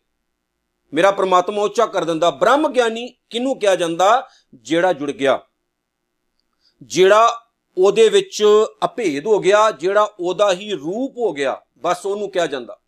ਮੇਰਾ 0.94 1.12
ਪ੍ਰਮਾਤਮਾ 1.12 1.62
ਉੱਚਾ 1.62 1.86
ਕਰ 1.86 2.04
ਦਿੰਦਾ। 2.04 2.30
ਬ੍ਰਹਮ 2.30 2.74
ਗਿਆਨੀ 2.74 3.14
ਕਿਹਨੂੰ 3.30 3.60
ਕਿਹਾ 3.60 3.76
ਜਾਂਦਾ? 3.76 4.30
ਜਿਹੜਾ 4.56 4.94
ਜੁੜ 4.94 5.12
ਗਿਆ। 5.12 5.42
ਜਿਹੜਾ 6.84 7.42
ਉਹਦੇ 7.78 8.10
ਵਿੱਚ 8.10 8.44
ਅਭੇਦ 8.86 9.26
ਹੋ 9.26 9.40
ਗਿਆ, 9.40 9.72
ਜਿਹੜਾ 9.72 10.14
ਉਹਦਾ 10.20 10.54
ਹੀ 10.54 10.72
ਰੂਪ 10.72 11.18
ਹੋ 11.18 11.34
ਗਿਆ, 11.34 11.62
ਬਸ 11.78 12.06
ਉਹਨੂੰ 12.06 12.32
ਕਿਹਾ 12.32 12.48
ਜਾਂਦਾ। 12.48 12.80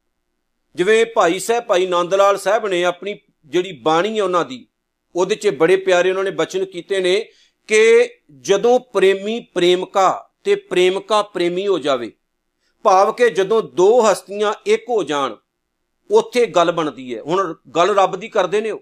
ਜਿਵੇਂ 0.75 1.06
ਭਾਈ 1.06 1.39
ਸਾਹਿਬ, 1.39 1.63
ਭਾਈ 1.63 1.86
ਨੰਦ 1.88 2.13
ਲਾਲ 2.13 2.38
ਸਾਹਿਬ 2.38 2.68
ਨੇ 2.68 2.83
ਆਪਣੀ 2.83 3.19
ਜਿਹੜੀ 3.45 3.71
ਬਾਣੀ 3.71 4.18
ਹੈ 4.18 4.24
ਉਹਨਾਂ 4.24 4.45
ਦੀ, 4.45 4.68
ਉਹਦੇ 5.15 5.36
'ਚ 5.36 5.48
ਬੜੇ 5.48 5.75
ਪਿਆਰੇ 5.75 6.09
ਉਹਨਾਂ 6.09 6.24
ਨੇ 6.24 6.31
ਬਚਨ 6.31 6.65
ਕੀਤੇ 6.65 7.00
ਨੇ 7.00 7.30
ਕਿ 7.67 8.09
ਜਦੋਂ 8.41 8.79
ਪ੍ਰੇਮੀ 8.79 9.39
ਪ੍ਰੇਮਕਾ 9.39 10.29
ਤੇ 10.43 10.55
ਪ੍ਰੇਮਕਾ 10.55 11.21
ਪ੍ਰੇਮੀ 11.21 11.67
ਹੋ 11.67 11.79
ਜਾਵੇ, 11.79 12.11
ਭਾਵ 12.83 13.11
ਕਿ 13.11 13.29
ਜਦੋਂ 13.29 13.61
ਦੋ 13.63 14.11
ਹਸਤੀਆਂ 14.11 14.53
ਇੱਕ 14.65 14.85
ਹੋ 14.89 15.03
ਜਾਣ, 15.03 15.35
ਉੱਥੇ 16.11 16.45
ਗੱਲ 16.45 16.71
ਬਣਦੀ 16.71 17.15
ਹੈ। 17.15 17.21
ਹੁਣ 17.21 17.55
ਗੱਲ 17.75 17.95
ਰੱਬ 17.95 18.15
ਦੀ 18.15 18.29
ਕਰਦੇ 18.29 18.61
ਨੇ 18.61 18.71
ਉਹ। 18.71 18.79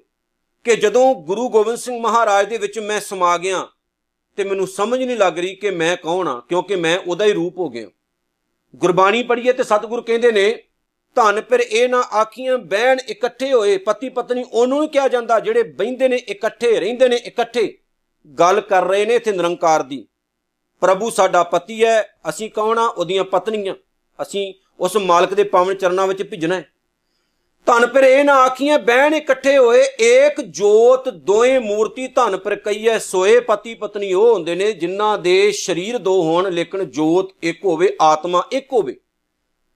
ਕਿ 0.63 0.75
ਜਦੋਂ 0.75 1.15
ਗੁਰੂ 1.15 1.49
ਗੋਬਿੰਦ 1.49 1.77
ਸਿੰਘ 1.77 2.01
ਮਹਾਰਾਜ 2.01 2.49
ਦੇ 2.49 2.57
ਵਿੱਚ 2.57 2.79
ਮੈਂ 2.79 2.99
ਸਮਾ 2.99 3.37
ਗਿਆ 3.37 3.67
ਤੇ 4.35 4.43
ਮੈਨੂੰ 4.43 4.67
ਸਮਝ 4.67 5.03
ਨਹੀਂ 5.03 5.17
ਲੱਗ 5.17 5.39
ਰਹੀ 5.39 5.55
ਕਿ 5.55 5.71
ਮੈਂ 5.71 5.97
ਕੌਣ 5.97 6.27
ਆ 6.27 6.39
ਕਿਉਂਕਿ 6.49 6.75
ਮੈਂ 6.75 6.99
ਉਹਦਾ 7.07 7.25
ਹੀ 7.25 7.31
ਰੂਪ 7.31 7.57
ਹੋ 7.57 7.69
ਗਿਆ। 7.69 7.87
ਗੁਰਬਾਣੀ 8.75 9.23
ਪੜ੍ਹੀਏ 9.23 9.53
ਤੇ 9.53 9.63
ਸਤਿਗੁਰ 9.63 10.01
ਕਹਿੰਦੇ 10.01 10.31
ਨੇ, 10.31 10.63
ਧਨ 11.15 11.41
ਫਿਰ 11.41 11.59
ਇਹ 11.59 11.89
ਨਾ 11.89 11.99
ਆਖੀਆਂ, 11.99 12.57
ਬਹਿਣ 12.57 12.99
ਇਕੱਠੇ 13.09 13.53
ਹੋਏ, 13.53 13.77
ਪਤੀ 13.77 14.09
ਪਤਨੀ 14.09 14.45
ਉਹਨੂੰ 14.51 14.83
ਹੀ 14.83 14.87
ਕਿਹਾ 14.87 15.07
ਜਾਂਦਾ, 15.07 15.39
ਜਿਹੜੇ 15.39 15.63
ਬੈੰਦੇ 15.63 16.07
ਨੇ 16.07 16.15
ਇਕੱਠੇ, 16.15 16.79
ਰਹਿੰਦੇ 16.79 17.09
ਨੇ 17.09 17.15
ਇਕੱਠੇ। 17.15 17.77
ਗੱਲ 18.25 18.61
ਕਰ 18.61 18.83
ਰਹੇ 18.83 19.05
ਨੇ 19.05 19.15
ਇੱਥੇ 19.15 19.31
ਨਿਰੰਕਾਰ 19.31 19.83
ਦੀ। 19.83 20.07
ਪ੍ਰਭੂ 20.81 21.09
ਸਾਡਾ 21.09 21.43
ਪਤੀ 21.43 21.83
ਹੈ, 21.83 22.17
ਅਸੀਂ 22.29 22.49
ਕੌਣ 22.49 22.77
ਆ? 22.77 22.87
ਉਹਦੀਆਂ 22.87 23.23
ਪਤਨੀਆਂ। 23.23 23.75
ਅਸੀਂ 24.21 24.53
ਉਸ 24.79 24.97
ਮਾਲਕ 24.97 25.33
ਦੇ 25.33 25.43
ਪਾਵਨ 25.43 25.75
ਚਰਨਾਂ 25.75 26.07
ਵਿੱਚ 26.07 26.23
ਭਿਜਣਾ 26.23 26.55
ਹੈ। 26.55 26.69
ਧਨ 27.65 27.87
ਪਰ 27.87 28.03
ਇਹ 28.03 28.23
ਨਾ 28.23 28.35
ਆਖੀਆਂ 28.35 28.79
ਬਹਿਣ 28.79 29.13
ਇਕੱਠੇ 29.13 29.57
ਹੋਏ, 29.57 29.83
ਏਕ 30.01 30.41
ਜੋਤ 30.41 31.09
ਦੋਏ 31.09 31.59
ਮੂਰਤੀ 31.59 32.07
ਧਨ 32.07 32.37
ਪਰ 32.37 32.55
ਕਈਐ 32.55 32.97
ਸੋਏ 32.97 33.39
ਪਤੀ 33.39 33.73
ਪਤਨੀ 33.73 34.13
ਉਹ 34.13 34.33
ਹੁੰਦੇ 34.33 34.55
ਨੇ 34.55 34.71
ਜਿਨ੍ਹਾਂ 34.71 35.17
ਦੇ 35.17 35.51
ਸਰੀਰ 35.51 35.97
ਦੋ 35.97 36.23
ਹੋਣ, 36.23 36.51
ਲੇਕਿਨ 36.51 36.89
ਜੋਤ 36.89 37.31
ਇੱਕ 37.43 37.65
ਹੋਵੇ, 37.65 37.97
ਆਤਮਾ 38.01 38.43
ਇੱਕ 38.51 38.73
ਹੋਵੇ। 38.73 38.95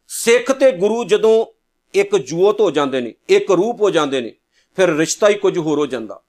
ਸਿੱਖ 0.07 0.51
ਤੇ 0.51 0.71
ਗੁਰੂ 0.71 1.03
ਜਦੋਂ 1.03 1.45
ਇੱਕ 1.93 2.15
ਜੋਤ 2.15 2.61
ਹੋ 2.61 2.71
ਜਾਂਦੇ 2.71 3.01
ਨੇ, 3.01 3.13
ਇੱਕ 3.29 3.51
ਰੂਪ 3.51 3.81
ਹੋ 3.81 3.89
ਜਾਂਦੇ 3.89 4.21
ਨੇ, 4.21 4.33
ਫਿਰ 4.75 4.89
ਰਿਸ਼ਤਾ 4.89 5.29
ਹੀ 5.29 5.33
ਕੁਝ 5.33 5.57
ਹੋਰ 5.57 5.79
ਹੋ 5.79 5.85
ਜਾਂਦਾ। 5.85 6.21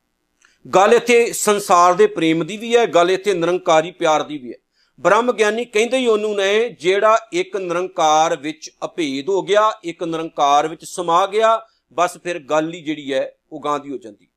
ਗੱਲ 0.75 0.95
ਇੱਥੇ 0.95 1.33
ਸੰਸਾਰ 1.33 1.95
ਦੇ 1.95 2.07
ਪ੍ਰੇਮ 2.07 2.45
ਦੀ 2.45 2.57
ਵੀ 2.57 2.76
ਹੈ, 2.76 2.87
ਗੱਲ 2.87 3.11
ਇੱਥੇ 3.11 3.35
ਨਿਰੰਕਾਰੀ 3.35 3.90
ਪਿਆਰ 3.90 4.23
ਦੀ 4.23 4.38
ਵੀ 4.38 4.52
ਹੈ। 4.52 4.57
ਬ੍ਰਹਮ 5.00 5.33
ਗਿਆਨੀ 5.33 5.64
ਕਹਿੰਦੇ 5.64 5.97
ਹੀ 5.97 6.07
ਉਹਨੂੰ 6.07 6.37
ਨੇ, 6.37 6.69
ਜਿਹੜਾ 6.69 7.19
ਇੱਕ 7.33 7.57
ਨਿਰੰਕਾਰ 7.57 8.37
ਵਿੱਚ 8.37 8.71
ਅਭੇਦ 8.85 9.29
ਹੋ 9.29 9.43
ਗਿਆ, 9.43 9.73
ਇੱਕ 9.85 10.05
ਨਿਰੰਕਾਰ 10.05 10.69
ਵਿੱਚ 10.69 10.85
ਸਮਾ 10.85 11.26
ਗਿਆ, 11.26 11.67
ਬਸ 11.93 12.19
ਫਿਰ 12.19 12.38
ਗੱਲ 12.38 12.75
ਹੀ 12.75 12.83
ਜਿਹੜੀ 12.83 13.14
ਹੈ, 13.14 13.37
ਉਹ 13.52 13.61
ਗਾਂਧੀ 13.61 13.90
ਹੋ 13.90 13.97
ਜਾਂਦੀ। 13.97 14.29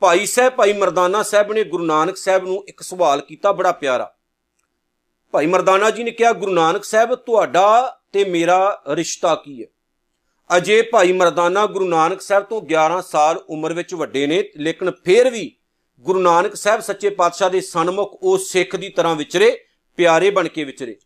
ਭਾਈ 0.00 0.26
ਸਾਹਿਬ, 0.26 0.52
ਭਾਈ 0.52 0.72
ਮਰਦਾਨਾ 0.72 1.22
ਸਾਹਿਬ 1.22 1.52
ਨੇ 1.52 1.64
ਗੁਰੂ 1.64 1.84
ਨਾਨਕ 1.84 2.16
ਸਾਹਿਬ 2.16 2.44
ਨੂੰ 2.44 2.64
ਇੱਕ 2.68 2.80
ਸਵਾਲ 2.80 3.20
ਕੀਤਾ, 3.20 3.52
ਬੜਾ 3.52 3.72
ਪਿਆਰਾ। 3.72 4.14
ਭਾਈ 5.32 5.46
ਮਰਦਾਨਾ 5.46 5.90
ਜੀ 5.90 6.04
ਨੇ 6.04 6.10
ਕਿਹਾ, 6.10 6.32
ਗੁਰੂ 6.32 6.52
ਨਾਨਕ 6.52 6.84
ਸਾਹਿਬ, 6.84 7.14
ਤੁਹਾਡਾ 7.14 7.98
ਤੇ 8.12 8.24
ਮੇਰਾ 8.24 8.82
ਰਿਸ਼ਤਾ 8.88 9.34
ਕੀ 9.34 9.62
ਹੈ? 9.62 9.66
ਅਜੇ 10.56 10.82
ਭਾਈ 10.82 11.12
ਮਰਦਾਨਾ 11.12 11.66
ਗੁਰੂ 11.66 11.88
ਨਾਨਕ 11.88 12.20
ਸਾਹਿਬ 12.20 12.44
ਤੋਂ 12.44 12.62
11 12.62 13.02
ਸਾਲ 13.02 13.36
ਉਮਰ 13.36 13.72
ਵਿੱਚ 13.72 13.94
ਵੱਡੇ 13.94 14.26
ਨੇ, 14.26 14.50
ਲੇਕਿਨ 14.56 14.90
ਫਿਰ 14.90 15.30
ਵੀ 15.30 15.56
ਗੁਰੂ 16.00 16.20
ਨਾਨਕ 16.20 16.54
ਸਾਹਿਬ 16.54 16.80
ਸੱਚੇ 16.80 17.10
ਪਾਤਸ਼ਾਹ 17.10 17.50
ਦੇ 17.50 17.60
ਸਨਮੁਖ 17.60 18.18
ਉਹ 18.22 18.38
ਸਿੱਖ 18.38 18.76
ਦੀ 18.76 18.88
ਤਰ੍ਹਾਂ 18.88 19.14
ਵਿਚਰੇ, 19.14 19.64
ਪਿਆਰੇ 19.96 20.30
ਬਣ 20.30 20.48
ਕੇ 20.48 20.64
ਵਿਚਰੇ। 20.64 20.98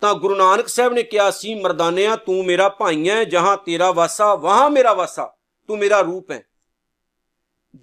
ਤਾਂ 0.00 0.14
ਗੁਰੂ 0.14 0.34
ਨਾਨਕ 0.34 0.68
ਸਾਹਿਬ 0.68 0.92
ਨੇ 0.92 1.02
ਕਿਹਾ 1.02 1.30
ਸੀ, 1.30 1.54
ਮਰਦਾਨਿਆ, 1.54 2.16
ਤੂੰ 2.16 2.44
ਮੇਰਾ 2.44 2.68
ਭਾਈ 2.68 3.08
ਹੈ, 3.08 3.24
ਜਹਾਂ 3.24 3.56
ਤੇਰਾ 3.56 3.90
ਵਾਸਾ, 3.90 4.34
ਵਹਾਂ 4.34 4.70
ਮੇਰਾ 4.70 4.92
ਵਾਸਾ, 4.92 5.36
ਤੂੰ 5.68 5.78
ਮੇਰਾ 5.78 6.00
ਰੂਪ 6.00 6.30
ਹੈ। 6.30 6.42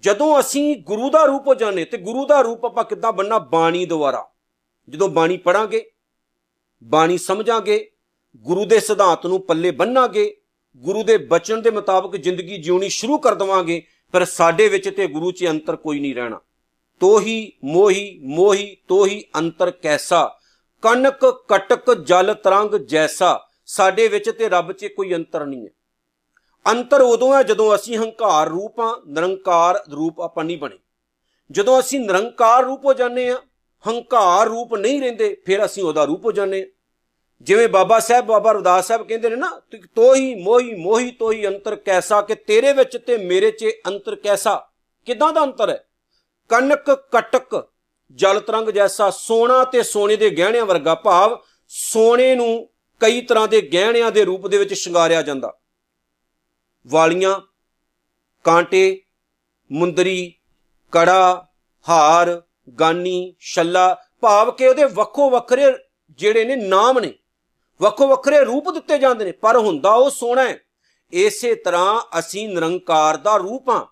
ਜਦੋਂ 0.00 0.40
ਅਸੀਂ 0.40 0.76
ਗੁਰੂ 0.76 1.10
ਦਾ 1.10 1.24
ਰੂਪ 1.24 1.46
ਹੋ 1.46 1.54
ਜਾਣੇ 1.54 1.84
ਤੇ 1.84 1.96
ਗੁਰੂ 1.96 2.26
ਦਾ 2.26 2.40
ਰੂਪ 2.40 2.64
ਆਪਾਂ 2.64 2.84
ਕਿੱਦਾਂ 2.84 3.12
ਬੰਨਾ 3.12 3.38
ਬਾਣੀ 3.38 3.86
ਦੁਆਰਾ। 3.86 4.28
ਜਦੋਂ 4.88 5.08
ਬਾਣੀ 5.08 5.36
ਪੜਾਂਗੇ 5.36 5.90
ਬਾਣੀ 6.82 7.18
ਸਮਝਾਂਗੇ, 7.18 7.90
ਗੁਰੂ 8.36 8.64
ਦੇ 8.64 8.80
ਸਿਧਾਂਤ 8.80 9.26
ਨੂੰ 9.26 9.46
ਪੱਲੇ 9.46 9.70
ਬੰਨਾਂਗੇ 9.70 10.39
ਗੁਰੂ 10.76 11.02
ਦੇ 11.02 11.18
ਬਚਨ 11.18 11.62
ਦੇ 11.62 11.70
ਮੁਤਾਬਕ 11.70 12.16
ਜ਼ਿੰਦਗੀ 12.16 12.58
ਜਿਉਣੀ 12.58 12.88
ਸ਼ੁਰੂ 12.88 13.18
ਕਰ 13.18 13.34
ਦਵਾਂਗੇ, 13.34 13.82
ਪਰ 14.12 14.24
ਸਾਡੇ 14.24 14.68
ਵਿੱਚ 14.68 14.88
ਤੇ 14.88 15.06
ਗੁਰੂ 15.06 15.32
'ਚ 15.32 15.46
ਅੰਤਰ 15.46 15.76
ਕੋਈ 15.76 16.00
ਨਹੀਂ 16.00 16.14
ਰਹਿਣਾ। 16.14 16.40
ਤੋਹੀ, 17.00 17.52
ਮੋਹੀ 17.64 18.20
ਮੋਹੀ, 18.22 18.76
ਤੋਹੀ, 18.88 19.24
ਅੰਤਰ 19.36 19.70
ਕੈਸਾ? 19.70 20.36
ਕਨਕ 20.82 21.24
ਕਟਕ, 21.48 21.94
ਜਲ 21.94 22.34
ਤਰੰਗ 22.34 22.74
ਜੈਸਾ। 22.74 23.48
ਸਾਡੇ 23.66 24.08
ਵਿੱਚ 24.08 24.30
ਤੇ 24.30 24.48
ਰੱਬ 24.48 24.72
'ਚ 24.72 24.86
ਕੋਈ 24.86 25.14
ਅੰਤਰ 25.14 25.46
ਨਹੀਂ 25.46 25.64
ਹੈ। 25.64 25.70
ਅੰਤਰ 26.72 27.00
ਉਦੋਂ 27.00 27.36
ਹੈ 27.36 27.42
ਜਦੋਂ 27.42 27.74
ਅਸੀਂ 27.74 27.98
ਹੰਕਾਰ 27.98 28.48
ਰੂਪ 28.48 28.80
ਆ 28.80 29.02
ਨਿਰੰਕਾਰ 29.06 29.82
ਰੂਪ 29.92 30.20
ਆਪਾਂ 30.20 30.44
ਨਹੀਂ 30.44 30.58
ਬਣੇ। 30.58 30.78
ਜਦੋਂ 31.50 31.80
ਅਸੀਂ 31.80 32.00
ਨਿਰੰਕਾਰ 32.00 32.64
ਰੂਪ 32.64 32.84
ਹੋ 32.84 32.94
ਜਾਂਦੇ 32.94 33.28
ਆ 33.30 33.42
ਹੰਕਾਰ 33.88 34.46
ਰੂਪ 34.46 34.74
ਨਹੀਂ 34.74 35.00
ਰਹਿੰਦੇ, 35.00 35.42
ਫਿਰ 35.46 35.64
ਅਸੀਂ 35.64 35.82
ਉਹਦਾ 35.82 36.04
ਰੂਪ 36.04 36.24
ਹੋ 36.24 36.32
ਜਾਂਦੇ 36.32 36.62
ਆ 36.62 36.66
ਜਿਵੇਂ 37.42 37.68
ਬਾਬਾ 37.68 37.98
ਸਾਹਿਬ, 37.98 38.26
ਬਾਬਾ 38.26 38.52
ਰਦਾਸ 38.52 38.88
ਸਾਹਿਬ 38.88 39.08
ਕਹਿੰਦੇ 39.08 39.28
ਨੇ 39.30 39.36
ਨਾ 39.36 39.60
ਤੋਹੀ 39.94 40.34
ਮੋਹੀ 40.34 40.74
ਮੋਹੀ 40.74 41.10
ਤੋਹੀ 41.10 41.46
ਅੰਤਰ 41.46 41.76
ਕੈਸਾ, 41.76 42.20
ਕਿ 42.22 42.34
ਤੇਰੇ 42.34 42.72
ਵਿੱਚ 42.72 42.96
ਤੇ 42.96 43.16
ਮੇਰੇ 43.16 43.50
'ਚ 43.50 43.64
ਅੰਤਰ 43.86 44.14
ਕੈਸਾ? 44.14 44.68
ਕਿਦਾਂ 45.04 45.32
ਦਾ 45.32 45.42
ਅੰਤਰ 45.42 45.70
ਹੈ? 45.70 45.84
ਕਨਕ 46.48 46.90
ਕਟਕ, 46.90 47.68
ਜਲ 48.12 48.40
ਤਰੰਗ 48.40 48.68
ਜੈਸਾ, 48.68 49.10
ਸੋਨਾ 49.10 49.64
ਤੇ 49.64 49.82
ਸੋਨੇ 49.82 50.16
ਦੇ 50.16 50.30
ਗਹਿਣਿਆਂ 50.30 50.66
ਵਰਗਾ 50.66 50.94
ਭਾਵ 50.94 51.38
ਸੋਨੇ 51.68 52.34
ਨੂੰ 52.34 52.70
ਕਈ 53.00 53.20
ਤਰ੍ਹਾਂ 53.20 53.48
ਦੇ 53.48 53.60
ਗਹਿਣਿਆਂ 53.60 54.10
ਦੇ 54.12 54.24
ਰੂਪ 54.24 54.46
ਦੇ 54.46 54.58
ਵਿੱਚ 54.58 54.74
ਸ਼ਿੰਗਾਰਿਆ 54.74 55.22
ਜਾਂਦਾ। 55.22 55.54
ਵਾਲੀਆਂ, 56.86 57.40
ਕਾਂਟੇ, 58.44 59.02
ਮੁੰਦਰੀ, 59.72 60.34
ਕੜਾ, 60.92 61.46
ਹਾਰ, 61.88 62.42
ਗਾਨੀ, 62.80 63.34
ਛੱਲਾ, 63.54 63.96
ਭਾਵ 64.20 64.50
ਕਿ 64.52 64.68
ਉਹਦੇ 64.68 64.84
ਵੱਖੋ 64.84 65.30
ਵੱਖਰੇ 65.30 65.72
ਜਿਹੜੇ 66.10 66.44
ਨੇ 66.44 66.56
ਨਾਮ 66.56 66.98
ਨੇ। 66.98 67.14
ਵੱਖੋ 67.80 68.08
ਵੱਖਰੇ 68.08 68.44
ਰੂਪ 68.44 68.70
ਦਿੱਤੇ 68.70 68.98
ਜਾਂਦੇ 68.98 69.24
ਨੇ, 69.24 69.32
ਪਰ 69.32 69.56
ਹੁੰਦਾ 69.56 69.94
ਉਹ 69.94 70.10
ਸੋਹਣਾ 70.10 70.44
ਹੈ। 70.44 70.58
ਇਸੇ 71.12 71.54
ਤਰ੍ਹਾਂ 71.54 72.18
ਅਸੀਂ 72.18 72.48
ਨਿਰੰਕਾਰ 72.48 73.16
ਦਾ 73.16 73.36
ਰੂਪ 73.36 73.68
ਹਾਂ। 73.68 73.86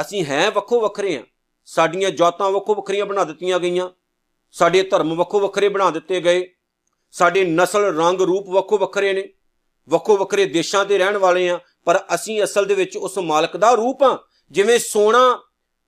ਅਸੀਂ 0.00 0.24
ਹੈ 0.24 0.50
ਵੱਖੋ 0.50 0.80
ਵੱਖਰੇ 0.80 1.16
ਹਾਂ। 1.16 1.24
ਸਾਡੀਆਂ 1.64 2.10
ਜਾਤਾਂ 2.10 2.50
ਵੱਖੋ 2.50 2.74
ਵੱਖਰੀਆਂ 2.74 3.06
ਬਣਾ 3.06 3.24
ਦਿੱਤੀਆਂ 3.24 3.58
ਗਈਆਂ। 3.58 3.90
ਸਾਡੇ 4.52 4.82
ਧਰਮ 4.82 5.14
ਵੱਖੋ 5.14 5.40
ਵੱਖਰੇ 5.40 5.68
ਬਣਾ 5.68 5.90
ਦਿੱਤੇ 5.90 6.20
ਗਏ। 6.20 6.54
ਸਾਡੇ 7.12 7.44
ਨਸਲ, 7.44 7.96
ਰੰਗ, 7.96 8.20
ਰੂਪ 8.20 8.48
ਵੱਖੋ 8.48 8.78
ਵੱਖਰੇ 8.78 9.12
ਨੇ। 9.12 9.28
ਵੱਖੋ 9.88 10.16
ਵੱਖਰੇ 10.16 10.44
ਦੇਸ਼ਾਂ 10.44 10.84
ਦੇ 10.84 10.98
ਰਹਿਣ 10.98 11.16
ਵਾਲੇ 11.16 11.48
ਆ 11.48 11.60
ਪਰ 11.84 12.04
ਅਸੀਂ 12.14 12.44
ਅਸਲ 12.44 12.64
ਦੇ 12.64 12.74
ਵਿੱਚ 12.74 12.96
ਉਸ 12.96 13.18
ਮਾਲਕ 13.18 13.56
ਦਾ 13.56 13.74
ਰੂਪ 13.74 14.02
ਆ 14.02 14.24
ਜਿਵੇਂ 14.50 14.78
ਸੋਨਾ 14.78 15.42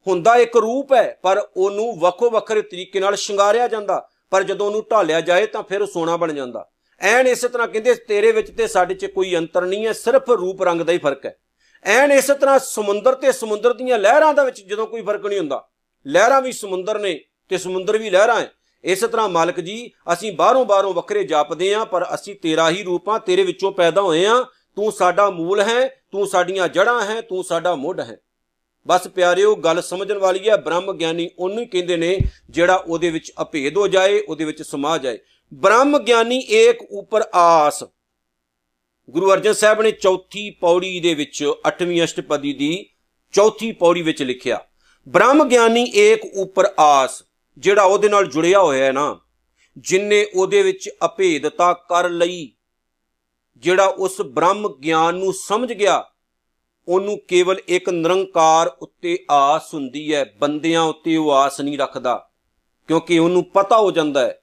ਹੁੰਦਾ 0.06 0.36
ਇੱਕ 0.36 0.56
ਰੂਪ 0.56 0.92
ਹੈ, 0.92 1.20
ਪਰ 1.22 1.48
ਉਹਨੂੰ 1.56 1.98
ਵੱਖੋ 1.98 2.30
ਵੱਖਰੇ 2.30 2.62
ਤਰੀਕੇ 2.62 3.00
ਨਾਲ 3.00 3.16
ਸ਼ਿੰਗਾਰਿਆ 3.16 3.68
ਜਾਂਦਾ। 3.68 4.08
ਪਰ 4.30 4.42
ਜਦੋਂ 4.42 4.66
ਉਹਨੂੰ 4.66 4.84
ਢਾਲਿਆ 4.92 5.20
ਜਾਏ 5.20 5.46
ਤਾਂ 5.46 5.62
ਫਿਰ 5.62 5.82
ਉਹ 5.82 5.86
ਸੋਨਾ 5.86 6.16
ਬਣ 6.16 6.32
ਜਾਂਦਾ। 6.32 6.70
ਐਨ 7.04 7.26
ਇਸੇ 7.26 7.48
ਤਰ੍ਹਾਂ 7.48 7.68
ਕਹਿੰਦੇ 7.68 7.94
ਤੇਰੇ 7.94 8.30
ਵਿੱਚ 8.32 8.50
ਤੇ 8.50 8.66
ਸਾਡੇ 8.66 8.94
'ਚ 8.94 9.06
ਕੋਈ 9.06 9.34
ਅੰਤਰ 9.36 9.62
ਨਹੀਂ 9.62 9.86
ਹੈ, 9.86 9.92
ਸਿਰਫ 9.92 10.30
ਰੂਪ 10.30 10.62
ਰੰਗ 10.62 10.80
ਦਾ 10.80 10.92
ਹੀ 10.92 10.98
ਫ਼ਰਕ 10.98 11.26
ਹੈ। 11.26 11.36
ਐਨ 11.84 12.12
ਇਸੇ 12.12 12.34
ਤਰ੍ਹਾਂ 12.34 12.58
ਸਮੁੰਦਰ 12.58 13.14
ਤੇ 13.14 13.32
ਸਮੁੰਦਰ 13.32 13.74
ਦੀਆਂ 13.74 13.98
ਲਹਿਰਾਂ 13.98 14.32
ਦਾ 14.34 14.44
ਵਿੱਚ 14.44 14.60
ਜਦੋਂ 14.60 14.86
ਕੋਈ 14.86 15.02
ਫ਼ਰਕ 15.02 15.26
ਨਹੀਂ 15.26 15.38
ਹੁੰਦਾ, 15.38 15.66
ਲਹਿਰਾਂ 16.06 16.40
ਵੀ 16.42 16.52
ਸਮੁੰਦਰ 16.52 16.98
ਨੇ 16.98 17.18
ਤੇ 17.50 17.58
ਸਮੁੰਦਰ 17.58 17.98
ਵੀ 17.98 18.10
ਲਹਿਰਾਂ 18.10 18.40
ਹੈ। 18.40 18.50
ਇਸੇ 18.84 19.06
ਤਰ੍ਹਾਂ 19.06 19.28
ਮਾਲਕ 19.28 19.60
ਜੀ, 19.60 19.90
ਅਸੀਂ 20.12 20.32
ਬਾਹਰੋਂ 20.32 20.64
ਬਾਹਰੋਂ 20.64 20.94
ਵੱਖਰੇ 20.94 21.24
ਜਾਪਦੇ 21.24 21.72
ਆਂ 21.74 21.84
ਪਰ 21.86 22.06
ਅਸੀਂ 22.14 22.34
ਤੇਰਾ 22.34 22.70
ਹੀ 22.70 22.82
ਰੂਪ 22.82 23.08
ਆ 23.08 23.18
ਤੇਰੇ 23.18 23.42
ਵਿੱਚੋਂ 23.42 23.72
ਪੈਦਾ 23.72 24.00
ਹੋਏ 24.00 24.24
ਆਂ 24.24 24.44
ਤੂੰ 24.76 24.92
ਸਾਡਾ 24.92 25.30
ਮੂਲ 25.30 25.60
ਹੈ, 25.60 25.88
ਤੂੰ 26.12 26.26
ਸਾਡੀਆਂ 26.26 26.68
ਜੜਾਂ 26.68 27.00
ਹੈ, 27.02 27.20
ਤੂੰ 27.20 27.44
ਸਾਡਾ 27.44 27.74
ਮੁੱਢ 27.74 28.00
ਹੈ। 28.00 28.16
ਬਸ 28.86 29.06
ਪਿਆਰਿਓ, 29.08 29.54
ਗੱਲ 29.56 29.82
ਸਮਝਣ 29.82 30.18
ਵਾਲੀ 30.18 30.48
ਹੈ, 30.48 30.56
ਬ੍ਰਹਮ 30.56 30.92
ਗਿਆਨੀ 30.92 31.30
ਉਹਨੂੰ 31.38 31.58
ਹੀ 31.58 31.66
ਕਹਿੰਦੇ 31.66 31.96
ਨੇ, 31.96 32.18
ਜਿਹੜਾ 32.50 32.74
ਉਹਦੇ 32.74 33.10
ਵਿੱਚ 33.10 33.32
ਅਭੇਦ 33.42 33.76
ਹੋ 33.76 33.88
ਜਾਏ, 33.88 34.20
ਉਹਦੇ 34.20 34.44
ਵਿੱਚ 34.44 34.62
ਸਮਾ 34.62 34.98
ਜਾਏ। 34.98 35.18
ਬ੍ਰਹਮ 35.52 35.98
ਗਿਆਨੀ 35.98 36.38
ਏਕ 36.50 36.82
ਉਪਰ 36.90 37.22
ਆਸ। 37.34 37.82
ਗੁਰੂ 39.08 39.32
ਅਰਜਨ 39.32 39.52
ਸਾਹਿਬ 39.52 39.82
ਨੇ 39.82 39.90
ਚੌਥੀ 39.90 40.48
ਪੌੜੀ 40.50 41.00
ਦੇ 41.00 41.14
ਵਿੱਚ 41.14 41.42
8ਵੀਂ 41.68 42.02
ਅਸ਼ਟਪਦੀ 42.04 42.52
ਦੀ 42.52 42.86
ਚੌਥੀ 43.34 43.70
ਪੌੜੀ 43.72 44.02
ਵਿੱਚ 44.02 44.22
ਲਿਖਿਆ 44.22 44.58
ਬ੍ਰਹਮ 45.06 45.44
ਗਿਆਨੀ 45.44 45.84
ਏਕ 45.96 46.24
ਉਪਰ 46.36 46.66
ਆਸ, 46.78 47.22
ਜਿਹੜਾ 47.58 47.82
ਉਹਦੇ 47.82 48.08
ਨਾਲ 48.08 48.26
ਜੁੜਿਆ 48.26 48.60
ਹੋਇਆ 48.60 48.84
ਹੈ 48.84 48.92
ਨਾ 48.92 49.16
ਜਿਨਨੇ 49.76 50.24
ਉਹਦੇ 50.34 50.62
ਵਿੱਚ 50.62 50.88
ਅਭੇਦਤਾ 51.04 51.72
ਕਰ 51.88 52.08
ਲਈ, 52.10 52.52
ਜਿਹੜਾ 53.56 53.86
ਉਸ 53.86 54.20
ਬ੍ਰਹਮ 54.22 54.68
ਗਿਆਨ 54.76 55.14
ਨੂੰ 55.14 55.32
ਸਮਝ 55.36 55.72
ਗਿਆ, 55.72 56.04
ਉਹਨੂੰ 56.88 57.18
ਕੇਵਲ 57.28 57.60
ਇੱਕ 57.68 57.88
ਨਿਰੰਕਾਰ 57.90 58.76
ਉੱਤੇ 58.82 59.18
ਆਸ 59.30 59.74
ਹੁੰਦੀ 59.74 60.14
ਹੈ, 60.14 60.24
ਬੰਦਿਆਂ 60.38 60.82
ਉੱਤੇ 60.82 61.16
ਉਹ 61.16 61.30
ਆਸ 61.32 61.60
ਨਹੀਂ 61.60 61.78
ਰੱਖਦਾ, 61.78 62.16
ਕਿਉਂਕਿ 62.88 63.18
ਉਹਨੂੰ 63.18 63.44
ਪਤਾ 63.44 63.78
ਹੋ 63.78 63.90
ਜਾਂਦਾ 63.90 64.26
ਹੈ 64.26 64.40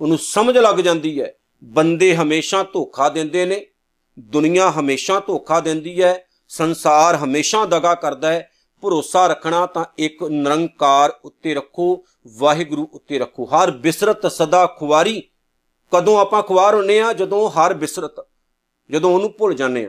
ਉਹਨੂੰ 0.00 0.18
ਸਮਝ 0.18 0.58
ਲੱਗ 0.58 0.76
ਜਾਂਦੀ 0.76 1.20
ਹੈ। 1.20 1.34
ਬੰਦੇ 1.64 2.16
ਹਮੇਸ਼ਾ 2.16 2.62
ਧੋਖਾ 2.62 3.08
ਦਿੰਦੇ 3.08 3.44
ਨੇ, 3.44 3.66
ਦੁਨੀਆ 4.18 4.70
ਹਮੇਸ਼ਾ 4.70 5.20
ਧੋਖਾ 5.20 5.60
ਦਿੰਦੀ 5.60 6.02
ਹੈ, 6.02 6.26
ਸੰਸਾਰ 6.48 7.16
ਹਮੇਸ਼ਾ 7.16 7.64
ਦਗਾ 7.64 7.94
ਕਰਦਾ 7.94 8.32
ਹੈ। 8.32 8.50
ਭਰੋਸਾ 8.80 9.26
ਰੱਖਣਾ 9.26 9.66
ਤਾਂ 9.66 9.84
ਇੱਕ 9.98 10.22
ਨਿਰੰਕਾਰ 10.22 11.18
ਉੱਤੇ 11.24 11.54
ਰੱਖੋ, 11.54 12.04
ਵਾਹਿਗੁਰੂ 12.28 12.88
ਉੱਤੇ 12.92 13.18
ਰੱਖੋ। 13.18 13.44
ਹਰ 13.44 13.70
ਬਿਸਰਤ 13.70 14.32
ਸਦਾ 14.32 14.66
ਖੁਵਾਰੀ। 14.66 15.22
ਕਦੋਂ 15.92 16.20
ਆਪਾਂ 16.20 16.42
ਖੁਆਰ 16.42 16.74
ਹੁੰਨੇ 16.74 17.00
ਆ? 17.00 17.12
ਜਦੋਂ 17.12 17.50
ਹਰ 17.50 17.74
ਬਿਸਰਤ, 17.74 18.26
ਜਦੋਂ 18.90 19.14
ਉਹਨੂੰ 19.14 19.34
ਭੁੱਲ 19.38 19.54
ਜਾਂਦੇ 19.54 19.86
ਆ। 19.86 19.88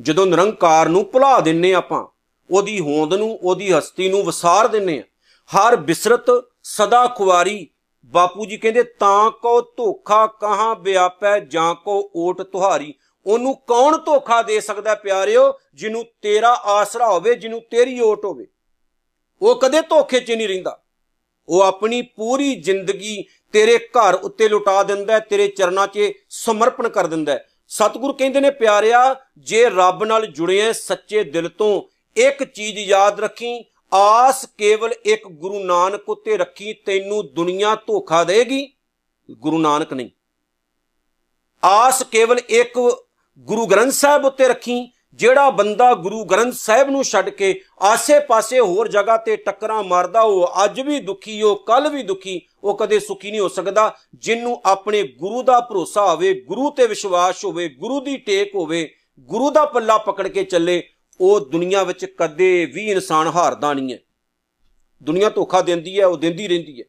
ਜਦੋਂ 0.00 0.26
ਨਿਰੰਕਾਰ 0.26 0.88
ਨੂੰ 0.88 1.10
ਭੁਲਾ 1.12 1.40
ਦਿੰਨੇ 1.40 1.74
ਆਪਾਂ, 1.74 2.06
ਉਹਦੀ 2.50 2.80
ਹੋਂਦ 2.80 3.14
ਨੂੰ, 3.14 3.38
ਉਹਦੀ 3.42 3.72
ਹਸਤੀ 3.72 4.08
ਨੂੰ 4.08 4.24
ਵਿਸਾਰ 4.24 4.68
ਦਿੰਨੇ 4.68 4.98
ਆ। 4.98 5.02
ਹਰ 5.56 5.76
ਬਿਸਰਤ 5.76 6.26
ਸਦਾ 6.62 7.06
ਖੁਵਾਰੀ। 7.06 7.68
ਬਾਪੂ 8.04 8.46
ਜੀ 8.46 8.56
ਕਹਿੰਦੇ, 8.56 8.82
ਤਾਂ 8.82 9.30
ਕੋ 9.30 9.60
ਧੋਖਾ 9.60 10.26
ਕਹਾਂ 10.26 10.76
ਵਿਆਪੈ 10.76 11.40
ਜਾਂ 11.40 11.74
ਕੋ 11.74 12.12
ਓਟ 12.16 12.42
ਤੁਹਾਰੀ? 12.42 12.94
ਉਹਨੂੰ 13.26 13.56
ਕੌਣ 13.56 13.96
ਧੋਖਾ 13.96 14.42
ਦੇ 14.42 14.60
ਸਕਦਾ 14.60 14.94
ਪਿਆਰਿਓ? 14.94 15.52
ਜਿਹਨੂੰ 15.74 16.04
ਤੇਰਾ 16.22 16.50
ਆਸਰਾ 16.50 17.08
ਹੋਵੇ, 17.08 17.34
ਜਿਹਨੂੰ 17.34 17.60
ਤੇਰੀ 17.60 18.00
ਓਟ 18.00 18.24
ਹੋਵੇ। 18.24 18.46
ਉਹ 19.42 19.60
ਕਦੇ 19.60 19.80
ਧੋਖੇ 19.80 20.20
'ਚ 20.20 20.32
ਨਹੀਂ 20.32 20.48
ਰਹਿੰਦਾ। 20.48 20.82
ਉਹ 21.48 21.60
ਆਪਣੀ 21.60 22.02
ਪੂਰੀ 22.02 22.56
ਜ਼ਿੰਦਗੀ 22.56 23.24
ਤੇਰੇ 23.52 23.78
ਘਰ 23.78 24.14
ਉੱਤੇ 24.14 24.48
ਲੁਟਾ 24.48 24.82
ਦਿੰਦਾ 24.82 25.18
ਤੇਰੇ 25.18 25.48
ਚਰਨਾਂ 25.48 25.86
'ਚ 25.86 26.12
ਸਮਰਪਣ 26.28 26.88
ਕਰ 26.88 27.06
ਦਿੰਦਾ 27.06 27.38
ਸਤਿਗੁਰ 27.68 28.12
ਕਹਿੰਦੇ 28.12 28.40
ਨੇ, 28.40 28.50
ਪਿਆਰਿਆ, 28.50 29.16
ਜੇ 29.38 29.64
ਰੱਬ 29.64 30.04
ਨਾਲ 30.04 30.26
ਜੁੜਿਆ 30.26 30.72
ਸੱਚੇ 30.72 31.24
ਦਿਲ 31.24 31.48
ਤੋਂ 31.48 31.82
ਇੱਕ 32.16 32.44
ਚੀਜ਼ 32.44 32.78
ਯਾਦ 32.78 33.20
ਰੱਖੀ 33.20 33.64
ਆਸ 33.94 34.46
ਕੇਵਲ 34.58 34.92
ਇੱਕ 35.04 35.28
ਗੁਰੂ 35.28 35.58
ਨਾਨਕ 35.58 36.08
ਉੱਤੇ 36.08 36.36
ਰੱਖੀ 36.36 36.72
ਤੈਨੂੰ 36.72 37.34
ਦੁਨੀਆ 37.34 37.74
ਧੋਖਾ 37.74 38.24
ਦੇਗੀ? 38.24 38.72
ਗੁਰੂ 39.30 39.58
ਨਾਨਕ 39.58 39.92
ਨਹੀਂ। 39.92 40.10
ਆਸ 41.64 42.02
ਕੇਵਲ 42.02 42.40
ਇੱਕ 42.48 43.02
ਗੁਰੂ 43.38 43.66
ਗ੍ਰੰਥ 43.66 43.92
ਸਾਹਿਬ 43.92 44.24
ਉੱਤੇ 44.24 44.48
ਰੱਖੀ, 44.48 44.90
ਜਿਹੜਾ 45.14 45.50
ਬੰਦਾ 45.50 45.94
ਗੁਰੂ 45.94 46.24
ਗ੍ਰੰਥ 46.24 46.54
ਸਾਹਿਬ 46.54 46.90
ਨੂੰ 46.90 47.04
ਛੱਡ 47.04 47.28
ਕੇ 47.28 47.60
ਆਸੇ-ਪਾਸੇ 47.80 48.60
ਹੋਰ 48.60 48.88
ਜਗ੍ਹਾ 48.88 49.16
ਤੇ 49.16 49.36
ਟੱਕਰਾਂ 49.36 49.82
ਮਾਰਦਾ, 49.82 50.20
ਉਹ 50.20 50.64
ਅੱਜ 50.64 50.80
ਵੀ 50.80 51.00
ਦੁਖੀ, 51.00 51.42
ਉਹ 51.42 51.56
ਕੱਲ 51.56 51.88
ਵੀ 51.88 52.02
ਦੁਖੀ, 52.02 52.40
ਉਹ 52.64 52.78
ਕਦੇ 52.78 53.00
ਸੁਖੀ 53.00 53.30
ਨਹੀਂ 53.30 53.40
ਹੋ 53.40 53.48
ਸਕਦਾ। 53.48 53.96
ਜਿੰਨੂੰ 54.14 54.62
ਆਪਣੇ 54.64 55.02
ਗੁਰੂ 55.02 55.42
ਦਾ 55.42 55.60
ਭਰੋਸਾ 55.60 56.10
ਹੋਵੇ, 56.10 56.40
ਗੁਰੂ 56.40 56.70
ਤੇ 56.70 56.86
ਵਿਸ਼ਵਾਸ 56.86 57.44
ਹੋਵੇ, 57.44 57.68
ਗੁਰੂ 57.68 58.00
ਦੀ 58.00 58.16
ਟੇਕ 58.16 58.54
ਹੋਵੇ, 58.54 58.94
ਗੁਰੂ 59.20 59.50
ਦਾ 59.50 59.64
ਪੱਲਾ 59.64 59.98
ਪਕੜ 59.98 60.28
ਕੇ 60.28 60.44
ਚੱਲੇ 60.44 60.88
ਉਹ 61.20 61.40
ਦੁਨੀਆ 61.40 61.82
ਵਿੱਚ 61.82 62.04
ਕਦੇ 62.04 62.66
ਵੀ 62.66 62.90
ਇਨਸਾਨ 62.90 63.26
ਹਾਰਦਾ 63.26 63.74
ਨਹੀਂ 63.74 63.92
ਹੈ। 63.92 63.98
ਦੁਨੀਆ 65.02 65.30
ਧੋਖਾ 65.30 65.62
ਦਿੰਦੀ 65.62 66.00
ਹੈ, 66.00 66.06
ਉਹ 66.06 66.16
ਦਿੰਦੀ 66.16 66.48
ਰਹਿੰਦੀ 66.48 66.80
ਹੈ। 66.80 66.84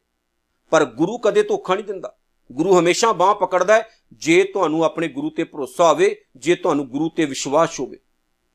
ਪਰ 0.70 0.86
ਗੁਰੂ 0.86 1.18
ਕਦੇ 1.18 1.44
ਧੋਖਾ 1.44 1.76
ਨਹੀਂ 1.76 1.86
ਦਿੰਦਾ। 1.86 2.18
ਗੁਰੂ 2.52 2.80
ਹਮੇਸ਼ਾ 2.80 3.12
ਬਾਹ 3.12 3.36
ਪਕੜਦਾ 3.36 3.74
ਹੈ। 3.74 3.90
ਜੇ 4.14 4.44
ਤੁਹਾਨੂੰ 4.44 4.84
ਆਪਣੇ 4.84 5.08
ਗੁਰੂ 5.08 5.30
ਤੇ 5.30 5.44
ਭਰੋਸਾ 5.44 5.94
ਹੋਵੇ, 5.94 6.22
ਜੇ 6.36 6.56
ਤੁਹਾਨੂੰ 6.56 6.88
ਗੁਰੂ 6.88 7.10
ਤੇ 7.10 7.26
ਵਿਸ਼ਵਾਸ 7.26 7.80
ਹੋਵੇ, 7.80 7.98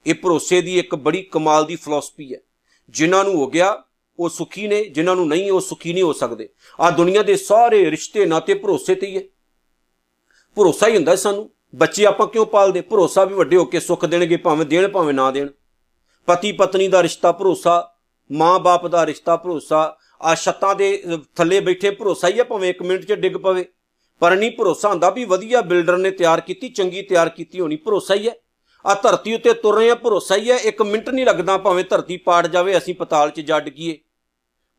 ਇਹ 0.06 0.14
ਭਰੋਸੇ 0.14 0.62
ਦੀ 0.62 0.78
ਇੱਕ 0.78 0.94
ਬੜੀ 0.94 1.22
ਕਮਾਲ 1.22 1.64
ਦੀ 1.64 1.76
ਫਿਲਾਸਫੀ 1.76 2.34
ਹੈ। 2.34 2.38
ਜਿਨ੍ਹਾਂ 2.88 3.24
ਨੂੰ 3.24 3.34
ਹੋ 3.34 3.46
ਗਿਆ, 3.46 3.84
ਉਹ 4.18 4.28
ਸੁਖੀ 4.28 4.66
ਨੇ, 4.66 4.84
ਜਿਨ੍ਹਾਂ 4.84 5.16
ਨੂੰ 5.16 5.28
ਨਹੀਂ, 5.28 5.50
ਉਹ 5.50 5.60
ਸੁਖੀ 5.60 5.92
ਨਹੀਂ 5.92 6.02
ਹੋ 6.02 6.12
ਸਕਦੇ। 6.12 6.48
ਆ 6.80 6.90
ਦੁਨੀਆ 6.90 7.22
ਦੇ 7.22 7.36
ਸਾਰੇ 7.36 7.90
ਰਿਸ਼ਤੇ 7.90 8.26
ਨਾਤੇ 8.26 8.54
ਭਰੋਸੇ 8.54 8.94
ਤੇ 8.94 9.06
ਹੀ 9.06 9.16
ਹੈ। 9.16 9.22
ਭਰੋਸਾ 10.54 10.88
ਹੀ 10.88 10.96
ਹੁੰਦਾ 10.96 11.16
ਸਾਨੂੰ। 11.16 11.50
ਬੱਚੇ 11.74 12.06
ਆਪਾਂ 12.06 12.26
ਕਿਉਂ 12.26 12.46
ਪਾਲਦੇ? 12.46 12.80
ਭਰੋਸਾ 12.80 13.24
ਵੀ 13.24 13.34
ਵੱਡੇ 13.34 13.56
ਹੋ 13.56 13.64
ਕੇ 13.64 13.80
ਸੁੱਖ 13.80 14.06
ਦੇਣਗੇ, 14.06 14.36
ਭਾਵੇਂ 14.36 14.66
ਦੇਣ, 14.66 14.88
ਭਾਵੇਂ 14.88 15.14
ਨਾ 15.14 15.30
ਦੇਣ। 15.30 15.48
ਪਤੀ 16.28 16.52
ਪਤਨੀ 16.52 16.88
ਦਾ 16.88 17.02
ਰਿਸ਼ਤਾ 17.02 17.32
ਭਰੋਸਾ, 17.32 17.90
ਮਾਂ-ਬਾਪ 18.30 18.86
ਦਾ 18.86 19.04
ਰਿਸ਼ਤਾ 19.06 19.36
ਭਰੋਸਾ 19.36 19.96
ਆ 20.22 20.34
ਛੱਤਾਂ 20.34 20.74
ਦੇ 20.74 21.02
ਥੱਲੇ 21.36 21.60
ਬੈਠੇ 21.60 21.90
ਭਰੋਸਾ 21.90 22.28
ਹੀ 22.28 22.38
ਆ 22.38 22.44
ਭਾਵੇਂ 22.44 22.70
1 22.70 22.82
ਮਿੰਟ 22.82 23.04
'ਚ 23.04 23.12
ਡਿੱਗ 23.12 23.36
ਪਵੇ। 23.36 23.64
ਪਰ 24.22 24.36
ਨਹੀਂ 24.36 24.50
ਭਰੋਸਾ 24.50 24.88
ਹੁੰਦਾ 24.88 25.10
ਵੀ 25.10 25.24
ਵਧੀਆ 25.24 25.60
ਬਿਲਡਰ 25.62 25.96
ਨੇ 25.96 26.10
ਤਿਆਰ 26.10 26.40
ਕੀਤੀ, 26.40 26.68
ਚੰਗੀ 26.68 27.02
ਤਿਆਰ 27.02 27.28
ਕੀਤੀ 27.28 27.60
ਹੋਣੀ, 27.60 27.76
ਭਰੋਸਾ 27.76 28.14
ਹੀ 28.14 28.28
ਹੈ 28.28 28.34
ਆ 28.84 28.94
ਧਰਤੀ 28.94 29.34
ਉੱਤੇ 29.34 29.52
ਤੁਰ 29.52 29.74
ਰਹੇ 29.76 29.90
ਆ, 29.90 29.94
ਭਰੋਸਾ 29.94 30.36
ਹੀ 30.36 30.50
ਹੈ 30.50 30.58
1 30.68 30.82
ਮਿੰਟ 30.82 31.08
ਨਹੀਂ 31.08 31.26
ਲੱਗਦਾ 31.26 31.56
ਭਾਵੇਂ 31.58 31.84
ਧਰਤੀ 31.84 32.16
ਪਾੜ 32.16 32.46
ਜਾਵੇ, 32.46 32.76
ਅਸੀਂ 32.78 32.94
ਪਤਾਲ 32.94 33.30
'ਚ 33.30 33.40
ਜਾ 33.40 33.60
ਡਿੱਗੀਏ 33.60 33.98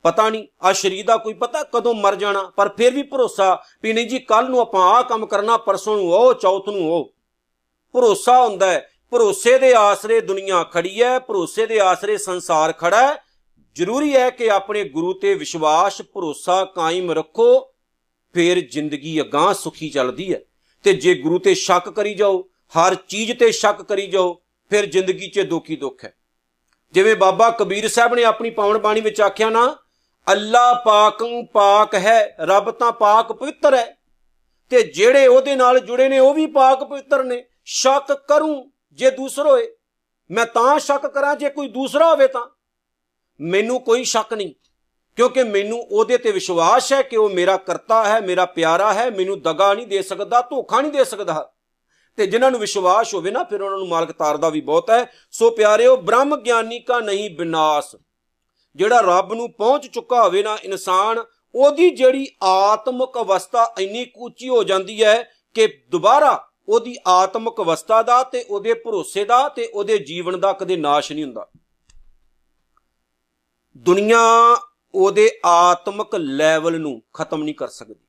ਪਤਾ 0.06 0.30
ਨਹੀਂ 0.30 0.48
ਆ 0.64 0.72
ਸ਼ਰੀਰ 0.74 1.06
ਦਾ 1.06 1.16
ਕੋਈ 1.18 1.34
ਪਤਾ 1.34 1.64
ਕਦੋਂ 1.74 1.94
ਮਰ 1.94 2.16
ਜਾਣਾ, 2.16 2.44
ਪਰ 2.58 2.70
ਫਿਰ 2.78 2.94
ਵੀ 2.94 3.04
ਭਰੋਸਾ 3.04 3.58
ਵੀ 3.84 3.94
ਨਹੀਂ 3.94 4.08
ਜੀ 4.10 4.20
ਕੱਲ 4.20 4.50
ਨੂੰ 4.50 4.60
ਆਪਾਂ 4.60 4.82
ਆ 4.94 5.02
ਕੰਮ 5.02 5.26
ਕਰਨਾ, 5.26 5.58
ਪਰਸੋਂ 5.58 5.98
ਨੂੰ 5.98 6.12
ਉਹ, 6.14 6.34
ਚੌਥ 6.34 6.70
ਨੂੰ 6.70 6.90
ਉਹ। 6.92 7.14
ਭਰੋਸਾ 7.96 8.42
ਹੁੰਦਾ 8.42 8.72
ਹੈ 8.72 8.88
ਭਰੋਸੇ 9.12 9.58
ਦੇ 9.60 9.74
ਆਸਰੇ 9.74 10.20
ਦੁਨੀਆ 10.22 10.64
ਖੜੀ 10.64 11.02
ਹੈ 11.04 11.20
ਭਰੋਸੇ 11.20 11.66
ਦੇ 11.66 11.80
ਆਸਰੇ 11.80 12.18
ਸੰਸਾਰ 12.18 12.72
ਖੜਾ 12.72 13.08
ਹੈ 13.08 13.18
ਜ਼ਰੂਰੀ 13.76 14.16
ਹੈ 14.16 14.30
ਕਿ 14.30 14.50
ਆਪਣੇ 14.52 14.84
ਗੁਰੂ 14.84 15.14
ਤੇ 15.14 15.34
ਵਿਸ਼ਵਾਸ, 15.34 16.02
ਭਰੋਸਾ 16.02 16.64
ਕਾਇਮ 16.66 17.12
ਰੱਖੋ, 17.12 17.60
ਫਿਰ 18.36 18.60
ਜ਼ਿੰਦਗੀ 18.60 19.22
ਅਗਾਹ 19.22 19.54
ਸੁਖੀ 19.54 19.90
ਚੱਲਦੀ 19.90 20.34
ਹੈ 20.34 20.40
ਤੇ 20.84 20.94
ਜੇ 20.94 21.14
ਗੁਰੂ 21.16 21.40
ਤੇ 21.40 21.54
ਸ਼ੱਕ 21.56 21.90
ਕਰੀ 21.90 22.14
ਜਾਓ, 22.14 22.42
ਹਰ 22.74 22.96
ਚੀਜ਼ 22.96 23.32
ਤੇ 23.32 23.52
ਸ਼ੱਕ 23.52 23.82
ਕਰੀ 23.82 24.08
ਜਾਓ, 24.08 24.34
ਫਿਰ 24.70 24.86
ਜ਼ਿੰਦਗੀ 24.86 25.28
'ਚ 25.28 25.40
ਦੁੱਖੀ 25.40 25.76
ਦੁੱਖ 25.76 26.04
ਹੈ 26.06 26.14
ਜਿਵੇਂ 26.94 27.16
ਬਾਬਾ 27.16 27.50
ਕਬੀਰ 27.50 27.88
ਸਾਹਿਬ 27.88 28.16
ਨੇ 28.16 28.24
ਆਪਣੀ 28.24 28.50
ਪਾਵਨ 28.50 28.78
ਬਾਣੀ 28.78 29.02
ਵਿੱਚ 29.02 29.22
ਆਖਿਆ 29.22 29.50
ਨਾ, 29.50 29.76
ਅੱਲਾ 30.28 30.74
ਪਾਕੰ 30.74 31.46
ਪਾਕ 31.46 31.96
ਹੈ, 31.96 32.36
ਰੱਬ 32.40 32.72
ਤਾਂ 32.72 32.92
ਪਾਕ 32.92 33.32
ਪਵਿੱਤਰ 33.32 33.76
ਹੈ 33.76 33.86
ਤੇ 34.72 34.84
ਜਿਹੜੇ 34.84 35.28
ਉਹਦੇ 35.28 35.56
ਨਾਲ 35.56 35.80
ਜੁੜੇ 35.80 36.10
ਨੇ, 36.10 36.20
ਉਹ 36.20 36.34
ਵੀ 36.34 36.46
ਪਾਕ 36.46 36.84
ਪਵਿੱਤਰ 36.84 37.24
ਨੇ। 37.24 37.44
ਸ਼ੱਕ 37.66 38.12
ਕਰੂੰ 38.28 38.71
ਜੇ 39.00 39.12
ਦੂਸਰਾ 39.12 39.50
ਹੋਏ, 39.50 39.68
ਮੈਂ 40.30 40.46
ਤਾਂ 40.46 40.80
ਸ਼ੱਕ 40.80 41.08
ਕਰਾਂ 41.08 41.36
ਜੇ 41.36 41.50
ਕੋਈ 41.50 41.68
ਦੂਸਰਾ 41.68 42.10
ਹੋਵੇ 42.10 42.28
ਤਾਂ। 42.28 42.46
ਮੈਨੂੰ 43.40 43.80
ਕੋਈ 43.80 44.04
ਸ਼ੱਕ 44.04 44.34
ਨਹੀਂ, 44.34 44.54
ਕਿਉਂਕਿ 45.18 45.44
ਮੈਨੂੰ 45.44 45.80
ਉਹਦੇ 45.82 46.18
ਤੇ 46.18 46.32
ਵਿਸ਼ਵਾਸ 46.32 46.92
ਹੈ 46.94 47.02
ਕਿ 47.02 47.18
ਉਹ 47.18 47.30
ਮੇਰਾ 47.30 47.58
ਕਰਤਾ 47.58 48.04
ਹੈ, 48.06 48.20
ਮੇਰਾ 48.22 48.46
ਪਿਆਰਾ 48.48 48.94
ਹੈ, 48.94 49.10
ਮੈਨੂੰ 49.12 49.42
ਦਗਾ 49.42 49.74
ਨਹੀਂ 49.74 49.88
ਦੇ 49.88 50.02
ਸਕਦਾ, 50.02 50.42
ਧੋਖਾ 50.42 50.82
ਨਹੀਂ 50.82 50.92
ਦੇ 50.92 51.04
ਸਕਦਾ। 51.04 51.52
ਤੇ 52.18 52.26
ਜਿਨ੍ਹਾਂ 52.28 52.52
ਨੂੰ 52.52 52.60
ਵਿਸ਼ਵਾਸ 52.60 53.14
ਹੋਵੇ 53.14 53.32
ਨਾ, 53.32 53.44
ਫਿਰ 53.44 53.62
ਉਹਨਾਂ 53.62 53.78
ਨੂੰ 53.78 53.88
ਮਾਲਕ 53.88 54.12
ਤਾਰਦਾ 54.12 54.50
ਵੀ 54.50 54.62
ਬਹੁਤ 54.62 54.90
ਹੈ। 54.90 55.06
ਸੋ 55.32 55.50
ਪਿਆਰਿਓ, 55.50 55.96
ਬ੍ਰਹਮ 55.98 56.36
ਗਿਆਨੀ 56.38 56.80
ਕਾ 56.80 57.00
ਨਹੀਂ 57.00 57.30
ਵਿਨਾਸ਼ 57.38 57.96
ਜਿਹੜਾ 58.76 59.00
ਰੱਬ 59.00 59.34
ਨੂੰ 59.34 59.52
ਪਹੁੰਚ 59.52 59.88
ਚੁੱਕਾ 59.88 60.24
ਹੋਵੇ 60.24 60.44
ਨਾ 60.44 60.58
ਇਨਸਾਨ, 60.64 61.24
ਉਹਦੀ 61.56 61.90
ਜਿਹੜੀ 61.90 62.28
ਆਤਮਿਕ 62.44 63.18
ਅਵਸਥਾ 63.18 63.74
ਇੰਨੀ 63.80 64.06
ਉੱਚੀ 64.18 64.50
ਹੋ 64.50 64.64
ਜਾਂਦੀ 64.64 65.04
ਹੈ 65.04 65.22
ਕਿ 65.56 65.68
ਦੁਬਾਰਾ 65.90 66.51
ਉਹਦੀ 66.70 66.98
ਆਤਮਿਕ 67.08 67.62
ਅਵਸਥਾ 67.62 68.04
ਦਾ 68.04 68.24
ਤੇ 68.24 68.44
ਉਹਦੇ 68.44 68.74
ਭਰੋਸੇ 68.74 69.26
ਦਾ 69.26 69.50
ਤੇ 69.50 69.68
ਉਹਦੇ 69.68 69.98
ਜੀਵਨ 69.98 70.40
ਦਾ 70.40 70.54
ਕਦੇ 70.54 70.78
ਨਾਸ਼ 70.78 71.12
ਨਹੀਂ 71.12 71.24
ਹੁੰਦਾ। 71.24 71.48
ਦੁਨੀਆ 73.78 74.20
ਉਹਦੇ 74.96 75.40
ਆਤਮਿਕ 75.46 76.16
ਲੈਵਲ 76.16 76.82
ਨੂੰ 76.82 77.04
ਖਤਮ 77.14 77.44
ਨਹੀਂ 77.44 77.56
ਕਰ 77.56 77.68
ਸਕਦੀ। 77.68 78.08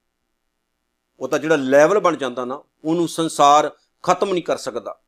ਉਹ 1.20 1.28
ਤਾਂ 1.28 1.38
ਜਿਹੜਾ 1.38 1.56
ਲੈਵਲ 1.56 1.98
ਬਣ 1.98 2.16
ਜਾਂਦਾ 2.16 2.44
ਨਾ, 2.44 2.62
ਉਹਨੂੰ 2.84 3.08
ਸੰਸਾਰ 3.08 3.76
ਖਤਮ 4.02 4.32
ਨਹੀਂ 4.32 4.42
ਕਰ 4.42 4.56
ਸਕਦਾ। 4.56 5.00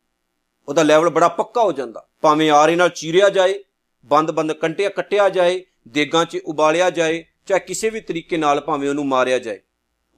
ਉਹਦਾ 0.69 0.83
ਲੈਵਲ 0.83 1.09
ਬੜਾ 1.09 1.29
ਪੱਕਾ 1.29 1.63
ਹੋ 1.63 1.73
ਜਾਂਦਾ। 1.73 2.09
ਭਾਵੇਂ 2.21 2.51
ਆਰੇ 2.51 2.77
ਨਾਲ 2.77 2.89
ਚੀਰਿਆ 2.89 3.29
ਜਾਏ, 3.29 3.65
ਬੰਦ-ਬੰਦ 4.05 4.53
ਕੰਟਿਆ 4.53 4.89
ਕੱਟਿਆ 4.89 5.29
ਜਾਏ, 5.29 5.65
ਦੇਗਾਂ 5.89 6.25
'ਚ 6.25 6.41
ਉਬਾਲਿਆ 6.47 6.91
ਜਾਏ, 6.91 7.25
ਚਾਹੇ 7.47 7.61
ਕਿਸੇ 7.61 7.91
ਵੀ 7.91 8.01
ਤਰੀਕੇ 8.01 8.37
ਨਾਲ 8.37 8.61
ਭਾਵੇਂ 8.61 8.89
ਉਹਨੂੰ 8.89 9.07
ਮਾਰਿਆ 9.07 9.39
ਜਾਏ। 9.39 9.61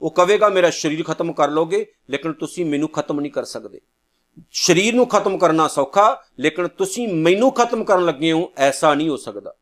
ਉਹ 0.01 0.11
ਕਹੇਗਾ 0.11 0.49
ਮੇਰਾ 0.49 0.69
ਸਰੀਰ 0.69 1.03
ਖਤਮ 1.03 1.33
ਕਰ 1.33 1.49
ਲੋਗੇ, 1.49 1.91
ਲੇਕਿਨ 2.09 2.33
ਤੁਸੀਂ 2.33 2.65
ਮੈਨੂੰ 2.65 2.89
ਖਤਮ 2.89 3.19
ਨਹੀਂ 3.19 3.31
ਕਰ 3.31 3.45
ਸਕਦੇ। 3.45 3.81
ਸਰੀਰ 4.53 4.93
ਨੂੰ 4.93 5.07
ਖਤਮ 5.07 5.37
ਕਰਨਾ 5.37 5.67
ਸੌਖਾ, 5.67 6.23
ਲੇਕਿਨ 6.39 6.67
ਤੁਸੀਂ 6.67 7.07
ਮੈਨੂੰ 7.07 7.51
ਖਤਮ 7.51 7.83
ਕਰਨ 7.83 8.05
ਲੱਗੇ 8.05 8.31
ਹੋ, 8.31 8.53
ਐਸਾ 8.57 8.93
ਨਹੀਂ 8.93 9.09
ਹੋ 9.09 9.17
ਸਕਦਾ। 9.17 9.55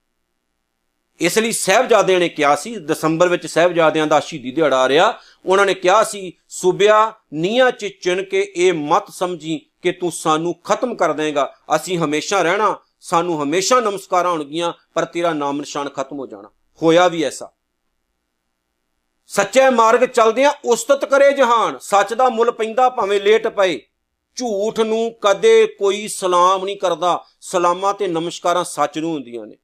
ਇਸ 1.21 1.39
ਲਈ 1.39 1.51
ਸਹਿਬਜ਼ਾਦਿਆਂ 1.51 2.19
ਨੇ 2.19 2.29
ਕਿਹਾ 2.29 2.55
ਸੀ, 2.55 2.75
ਦਸੰਬਰ 2.75 3.27
ਵਿੱਚ 3.27 3.47
ਸਹਿਬਜ਼ਾਦਿਆਂ 3.47 4.07
ਦਾ 4.07 4.19
ਸ਼ਹੀਦੀ 4.19 4.51
ਦਿਹਾੜਾ 4.51 4.77
ਆ 4.77 4.89
ਰਿਹਾ। 4.89 5.19
ਉਹਨਾਂ 5.45 5.65
ਨੇ 5.65 5.73
ਕਿਹਾ 5.73 6.03
ਸੀ, 6.03 6.33
ਸੂਬਿਆ 6.49 7.13
ਨੀਆਂ 7.33 7.71
'ਚ 7.71 7.85
ਚਿਣ 8.01 8.23
ਕੇ 8.23 8.53
ਇਹ 8.55 8.73
ਮਤ 8.73 9.11
ਸਮਝੀ 9.11 9.65
ਕਿ 9.81 9.91
ਤੂੰ 9.91 10.11
ਸਾਨੂੰ 10.11 10.53
ਖਤਮ 10.53 10.95
ਕਰ 10.95 11.13
ਦੇਗਾ। 11.13 11.53
ਅਸੀਂ 11.75 11.97
ਹਮੇਸ਼ਾ 11.97 12.41
ਰਹਿਣਾ, 12.41 12.79
ਸਾਨੂੰ 13.01 13.43
ਹਮੇਸ਼ਾ 13.43 13.79
ਨਮਸਕਾਰਾਂ 13.79 14.31
ਹੋਣਗੀਆਂ, 14.31 14.73
ਪਰ 14.93 15.05
ਤੇਰਾ 15.05 15.33
ਨਾਮ 15.33 15.57
ਨਿਸ਼ਾਨ 15.57 15.89
ਖਤਮ 15.89 16.19
ਹੋ 16.19 16.27
ਜਾਣਾ। 16.27 16.49
ਹੋਇਆ 16.83 17.07
ਵੀ 17.07 17.23
ਐਸਾ। 17.23 17.51
ਸੱਚੇ 19.27 19.69
ਮਾਰਗ 19.69 20.05
ਚਲਦਿਆਂ 20.05 20.51
ਉਸਤਤ 20.65 21.05
ਕਰੇ 21.05 21.31
ਜਹਾਨ। 21.31 21.77
ਸੱਚ 21.81 22.13
ਦਾ 22.13 22.29
ਮੁੱਲ 22.29 22.51
ਪੈਂਦਾ 22.51 22.89
ਭਾਵੇਂ 22.89 23.21
ਲੇਟ 23.21 23.47
ਪਏ। 23.47 23.81
ਝੂਠ 24.35 24.79
ਨੂੰ 24.79 25.15
ਕਦੇ 25.21 25.67
ਕੋਈ 25.79 26.07
ਸਲਾਮ 26.07 26.65
ਨਹੀਂ 26.65 26.77
ਕਰਦਾ। 26.77 27.23
ਸਲਾਮਾਂ 27.41 27.93
ਤੇ 27.93 28.07
ਨਮਸਕਾਰਾਂ 28.07 28.63
ਸੱਚ 28.63 28.99
ਨੂੰ 28.99 29.13
ਹੁੰਦੀਆਂ 29.13 29.45
ਨੇ। 29.45 29.55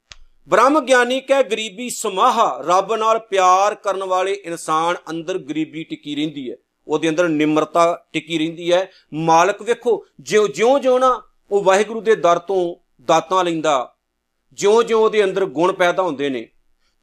ਬ੍ਰਹਮ 0.48 0.80
ਗਿਆਨੀ 0.80 1.20
ਕਹੇ, 1.20 1.42
ਗਰੀਬੀ 1.42 1.90
ਸਮਾਹਾ 1.90 2.64
ਰੱਬ 2.66 2.94
ਨਾਲ 2.94 3.18
ਪਿਆਰ 3.18 3.74
ਕਰਨ 3.74 4.04
ਵਾਲੇ 4.04 4.32
ਇਨਸਾਨ 4.32 4.96
ਅੰਦਰ 5.10 5.38
ਗਰੀਬੀ 5.38 5.84
ਟਿਕੀ 5.84 6.16
ਰਹਿੰਦੀ 6.16 6.50
ਹੈ। 6.50 6.56
ਉਹਦੇ 6.88 7.08
ਅੰਦਰ 7.08 7.28
ਨਿਮਰਤਾ 7.28 8.04
ਟਿਕੀ 8.12 8.38
ਰਹਿੰਦੀ 8.38 8.72
ਹੈ। 8.72 8.90
ਮਾਲਕ 9.14 9.62
ਵੇਖੋ, 9.62 10.06
ਜਿਉਂ 10.20 10.48
ਜਿਉਂ 10.48 10.80
ਜਿਉਂ 10.80 11.00
ਨਾ 11.00 11.22
ਉਹ 11.50 11.64
ਵਾਹਿਗੁਰੂ 11.64 12.00
ਦੇ 12.00 12.16
ਦਰ 12.16 12.38
ਤੋਂ 12.38 12.74
ਦਾਤਾਂ 13.04 13.44
ਲੈਂਦਾ। 13.44 13.94
ਜਿਉਂ 14.52 14.82
ਜਿਉਂ 14.82 15.02
ਉਹਦੇ 15.02 15.24
ਅੰਦਰ 15.24 15.44
ਗੁਣ 15.44 15.72
ਪੈਦਾ 15.72 16.02
ਹੁੰਦੇ 16.02 16.30
ਨੇ। 16.30 16.48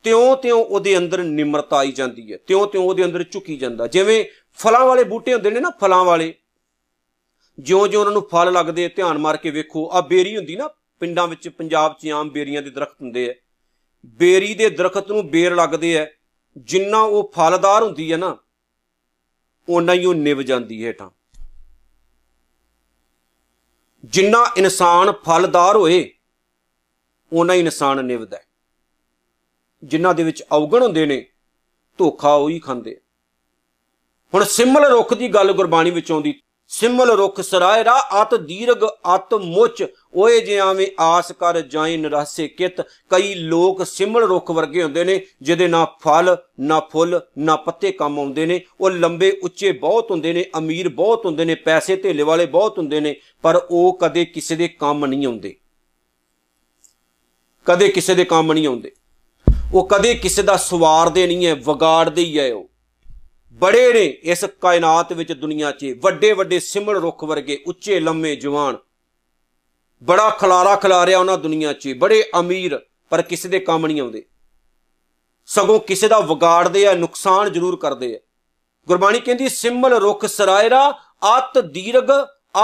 ਤਿਉਂ 0.06 0.36
ਤਿਉਂ 0.38 0.60
ਉਹਦੇ 0.60 0.98
ਅੰਦਰ 0.98 1.24
ਨਿਮਰਤਾ 1.24 1.78
ਆਈ 1.78 1.92
ਜਾਂਦੀ 1.92 2.32
ਹੈ 2.32 2.38
ਤਿਉਂ 2.48 2.66
ਤਿਉਂ 2.68 2.84
ਉਹਦੇ 2.84 3.04
ਅੰਦਰ 3.06 3.24
ਝੁਕੀ 3.24 3.58
ਜਾਂਦਾ। 3.58 3.88
ਜਿਵੇਂ 3.88 4.24
ਫਲਾਂ 4.60 4.86
ਵਾਲੇ 4.86 5.04
ਬੂਟੇ 5.04 5.34
ਹੁੰਦੇ 5.34 5.50
ਨੇ 5.50 5.60
ਨਾ, 5.60 5.70
ਫਲਾਂ 5.80 6.04
ਵਾਲੇ 6.06 6.34
ਜਿਉਂ 7.58 7.88
ਜਿਉਂ 7.88 8.02
ਉਹਨਾਂ 8.02 8.14
ਨੂੰ 8.14 8.28
ਫਲ 8.32 8.52
ਲੱਗਦੇ 8.54 8.88
ਧਿਆਨ 8.88 9.18
ਮਾਰ 9.18 9.38
ਕੇ 9.38 9.52
ਵੇਖੋ 9.52 9.90
ਆ 9.92 10.02
ਬੇਰੀ 10.02 10.36
ਹੁੰਦੀ 10.38 10.56
ਨਾ, 10.56 10.68
ਪਿੰਡਾਂ 11.02 11.28
ਵਿੱਚ 11.28 11.48
ਪੰਜਾਬ 11.50 11.96
'ਚ 12.00 12.08
ਆਮ 12.10 12.30
ਬੇਰੀਆਂ 12.30 12.62
ਦੇ 12.62 12.70
ਦਰਖਤ 12.70 13.02
ਹੁੰਦੇ 13.02 13.30
ਆ। 13.30 13.34
ਬੇਰੀ 14.20 14.54
ਦੇ 14.54 14.70
ਦਰਖਤ 14.70 15.12
ਨੂੰ 15.12 15.30
ਬੇਰ 15.30 15.56
ਲੱਗਦੇ 15.56 15.98
ਆ, 16.00 16.06
ਜਿੰਨਾ 16.58 17.00
ਉਹ 17.00 17.32
ਫਲਦਾਰ 17.36 17.84
ਹੁੰਦੀ 17.84 18.12
ਹੈ 18.12 18.18
ਨਾ, 18.18 18.38
ਓਨਾ 19.68 19.94
ਹੀ 19.94 20.06
ਉਹ 20.06 20.14
ਨਿਵ 20.16 20.42
ਜਾਂਦੀ 20.42 20.84
ਹੈ 20.84 20.88
ਹੇਠਾਂ। 20.88 21.10
ਜਿੰਨਾ 24.04 24.46
ਇਨਸਾਨ 24.58 25.12
ਫਲਦਾਰ 25.26 25.76
ਹੋਏ, 25.76 26.10
ਓਨਾ 27.32 27.54
ਹੀ 27.54 27.60
ਇਨਸਾਨ 27.60 28.06
ਨਿਵਦਾ 28.06 28.38
ਜਿਨ੍ਹਾਂ 29.84 30.14
ਦੇ 30.14 30.24
ਵਿੱਚ 30.24 30.44
ਔਗਣ 30.52 30.84
ਹੁੰਦੇ 30.84 31.06
ਨੇ, 31.06 31.26
ਧੋਖਾ 31.98 32.34
ਉਹੀ 32.34 32.60
ਖਾਂਦੇ 32.60 32.98
ਹੁਣ 34.34 34.44
ਸਿਮਲ 34.44 34.86
ਰੁੱਖ 34.86 35.14
ਦੀ 35.14 35.28
ਗੱਲ 35.28 35.52
ਗੁਰਬਾਣੀ 35.52 35.92
ਵਿੱਚ 35.92 36.12
ਆਉਂਦੀ, 36.12 36.42
ਸਿਮਲ 36.68 37.12
ਰੁੱਖ 37.12 37.42
ਸਰਾਇ 37.42 37.84
ਰਾ 37.84 38.22
ਅਤ 38.22 38.36
ਦੀਰਗ 38.36 38.86
ਅਤ 39.16 39.34
ਮੁੱਚ, 39.34 39.86
ਓਏ 40.16 40.42
ਜਿਵੇਂ 40.42 40.88
ਆਸ 41.00 41.32
ਕਰ 41.32 41.62
ਜਾਏ 41.62 41.98
ਨਰਾਸੇ 41.98 42.48
ਕਿਤ। 42.48 42.82
ਕਈ 42.82 43.34
ਲੋਕ 43.34 43.86
ਸਿਮਲ 43.86 44.24
ਰੁੱਖ 44.24 44.52
ਵਰਗੇ 44.52 44.84
ਹੁੰਦੇ 44.84 45.04
ਨੇ, 45.04 45.26
ਜਿਹਦੇ 45.42 45.68
ਨਾ 45.68 45.86
ਫਲ, 45.86 46.38
ਨਾ 46.60 46.80
ਫੁੱਲ, 46.80 47.22
ਨਾ 47.38 47.56
ਪੱਤੇ 47.56 47.92
ਕੰਮ 47.92 48.20
ਆਉਂਦੇ 48.20 48.46
ਨੇ। 48.46 48.62
ਉਹ 48.82 48.90
ਲੰਬੇ, 48.90 49.40
ਉੱਚੇ 49.44 49.72
ਬਹੁਤ 49.72 50.12
ਹੁੰਦੇ 50.12 50.34
ਨੇ, 50.34 50.46
ਅਮੀਰ 50.58 50.90
ਬਹੁਤ 50.90 51.26
ਹੁੰਦੇ 51.26 51.46
ਨੇ, 51.46 51.56
ਪੈਸੇ 51.56 51.96
ਧੇਲੇ 51.96 52.24
ਵਾਲੇ 52.24 52.46
ਬਹੁਤ 52.46 52.78
ਹੁੰਦੇ 52.78 53.00
ਨੇ, 53.00 53.16
ਪਰ 53.42 53.68
ਉਹ 53.72 53.98
ਕਦੇ 54.02 54.26
ਕਿਸੇ 54.26 54.56
ਦੇ 54.56 54.68
ਕੰਮ 54.68 55.06
ਨਹੀਂ 55.06 55.26
ਆਉਂਦੇ। 55.26 55.56
ਕਦੇ 57.66 57.88
ਕਿਸੇ 57.88 58.16
ਦੇ 58.16 58.26
ਕੰਮ 58.26 58.54
ਨਹੀਂ 58.54 58.68
ਆਉਂਦੇ। 58.68 58.92
ਉਹ 59.74 59.88
ਕਦੇ 59.88 60.16
ਕਿਸੇ 60.16 60.42
ਦਾ 60.42 60.58
ਸਵਾਰਦੇ 60.58 61.28
ਨਹੀਂ 61.28 61.48
ਹੈ, 61.48 61.56
ਵਿਗਾੜਦੇ 61.56 62.22
ਹੀ 62.22 62.40
ਹੈ 62.40 62.54
ਉਹ। 62.54 62.70
ਬੜੇ 63.52 63.94
ਨੇ 63.94 64.06
ਇਸ 64.06 64.46
ਕਾਇਨਾਤ 64.46 65.14
ਵਿੱਚ 65.14 65.34
ਦੁਨੀਆ 65.34 65.72
'ਚ। 65.72 65.96
ਵੱਡੇ 66.02 66.32
ਵੱਡੇ 66.32 66.60
ਸਿਮਲ 66.60 66.96
ਰੁੱਖ 66.96 67.24
ਵਰਗੇ, 67.24 67.64
ਉੱਚੇ, 67.68 68.00
ਲੰਮੇ 68.00 68.36
ਜਵਾਨ। 68.36 68.78
ਬੜਾ 70.04 70.30
ਖਲਾਰਾ 70.30 70.76
ਖਲਾਰਿਆ 70.76 71.20
ਉਹਨਾਂ 71.20 71.38
ਦੁਨੀਆ 71.38 71.74
'ਚ। 71.74 71.94
ਬੜੇ 71.98 72.30
ਅਮੀਰ, 72.40 72.80
ਪਰ 73.10 73.22
ਕਿਸੇ 73.22 73.50
ਦੇ 73.50 73.60
ਕੰਮ 73.60 73.88
ਨਹੀਂ 73.88 74.02
ਆਉਂਦੇ। 74.02 74.26
ਸਗੋਂ 75.46 75.80
ਕਿਸੇ 75.80 76.08
ਦਾ 76.08 76.20
ਵਿਗਾੜਦੇ 76.20 76.88
ਆ, 76.88 76.94
ਨੁਕਸਾਨ 76.94 77.54
ਜ਼ਰੂਰ 77.54 77.76
ਕਰਦੇ 77.76 78.16
ਆ। 78.16 78.20
ਗੁਰਬਾਣੀ 78.88 79.20
ਕਹਿੰਦੀ 79.20 79.50
ਸਿਮਲ 79.50 79.94
ਰੁੱਖ 79.94 80.26
ਸਰਾਇਰਾ, 80.26 80.92
ਅਤ 81.38 81.60
ਦੀਰਗ 81.60 82.10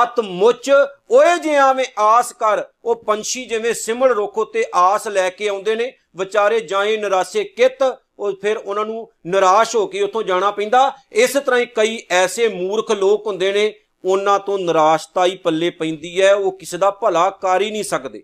ਅਤ 0.03 0.19
ਮੁੱਚ। 0.19 0.71
ਓਏ 1.11 1.39
ਜੇ 1.39 1.55
ਆਵੇਂ 1.55 1.85
ਆਸ 1.97 2.33
ਕਰ, 2.33 2.63
ਉਹ 2.85 2.95
ਪੰਛੀ 2.95 3.45
ਜਿਵੇਂ 3.45 3.73
ਸਿਮਲ 3.73 4.09
ਰੁੱਖ 4.09 4.37
ਉਤੇ 4.37 4.65
ਆਸ 4.75 5.07
ਲੈ 5.07 5.29
ਕੇ 5.29 5.47
ਆਉਂਦੇ 5.47 5.75
ਨੇ 5.75 5.97
ਵਿਚਾਰੇ 6.15 6.60
ਜਾਏ 6.60 6.97
ਨਿਰਾਸੇ 6.97 7.43
ਕਿਤ, 7.43 7.78
ਉਹ 8.19 8.34
ਫਿਰ 8.41 8.58
ਉਹਨਾਂ 8.58 8.86
ਨੂੰ 8.86 9.12
ਨਿਰਾਸ਼ 9.25 9.75
ਹੋ 9.75 9.88
ਕੇ 9.88 10.01
ਉੱਥੋਂ 10.01 10.23
ਜਾਣਾ 10.23 10.51
ਪੈਂਦਾ। 10.51 10.93
ਇਸ 11.12 11.34
ਤਰ੍ਹਾਂ 11.34 11.60
ਹੀ 11.60 11.65
ਕਈ 11.65 11.99
ਐਸੇ 12.12 12.47
ਮੂਰਖ 12.47 12.91
ਲੋਕ 12.91 13.28
ਹੁੰਦੇ 13.28 13.54
ਨੇ, 13.54 13.73
ਉਹਨਾਂ 14.06 14.39
ਤੋਂ 14.39 14.60
ਨਿਰਾਸ਼ਤਾ 14.60 15.25
ਹੀ 15.25 15.38
ਪੱਲੇ 15.38 15.69
ਪੈਂਦੀ 15.69 16.21
ਹੈ, 16.21 16.34
ਉਹ 16.34 16.58
ਕਿਸੇ 16.58 16.78
ਦਾ 16.78 16.91
ਭਲਾ 16.91 17.30
ਕਰ 17.30 17.62
ਹੀ 17.62 17.71
ਨਹੀਂ 17.71 17.84
ਸਕਦੇ। 17.84 18.23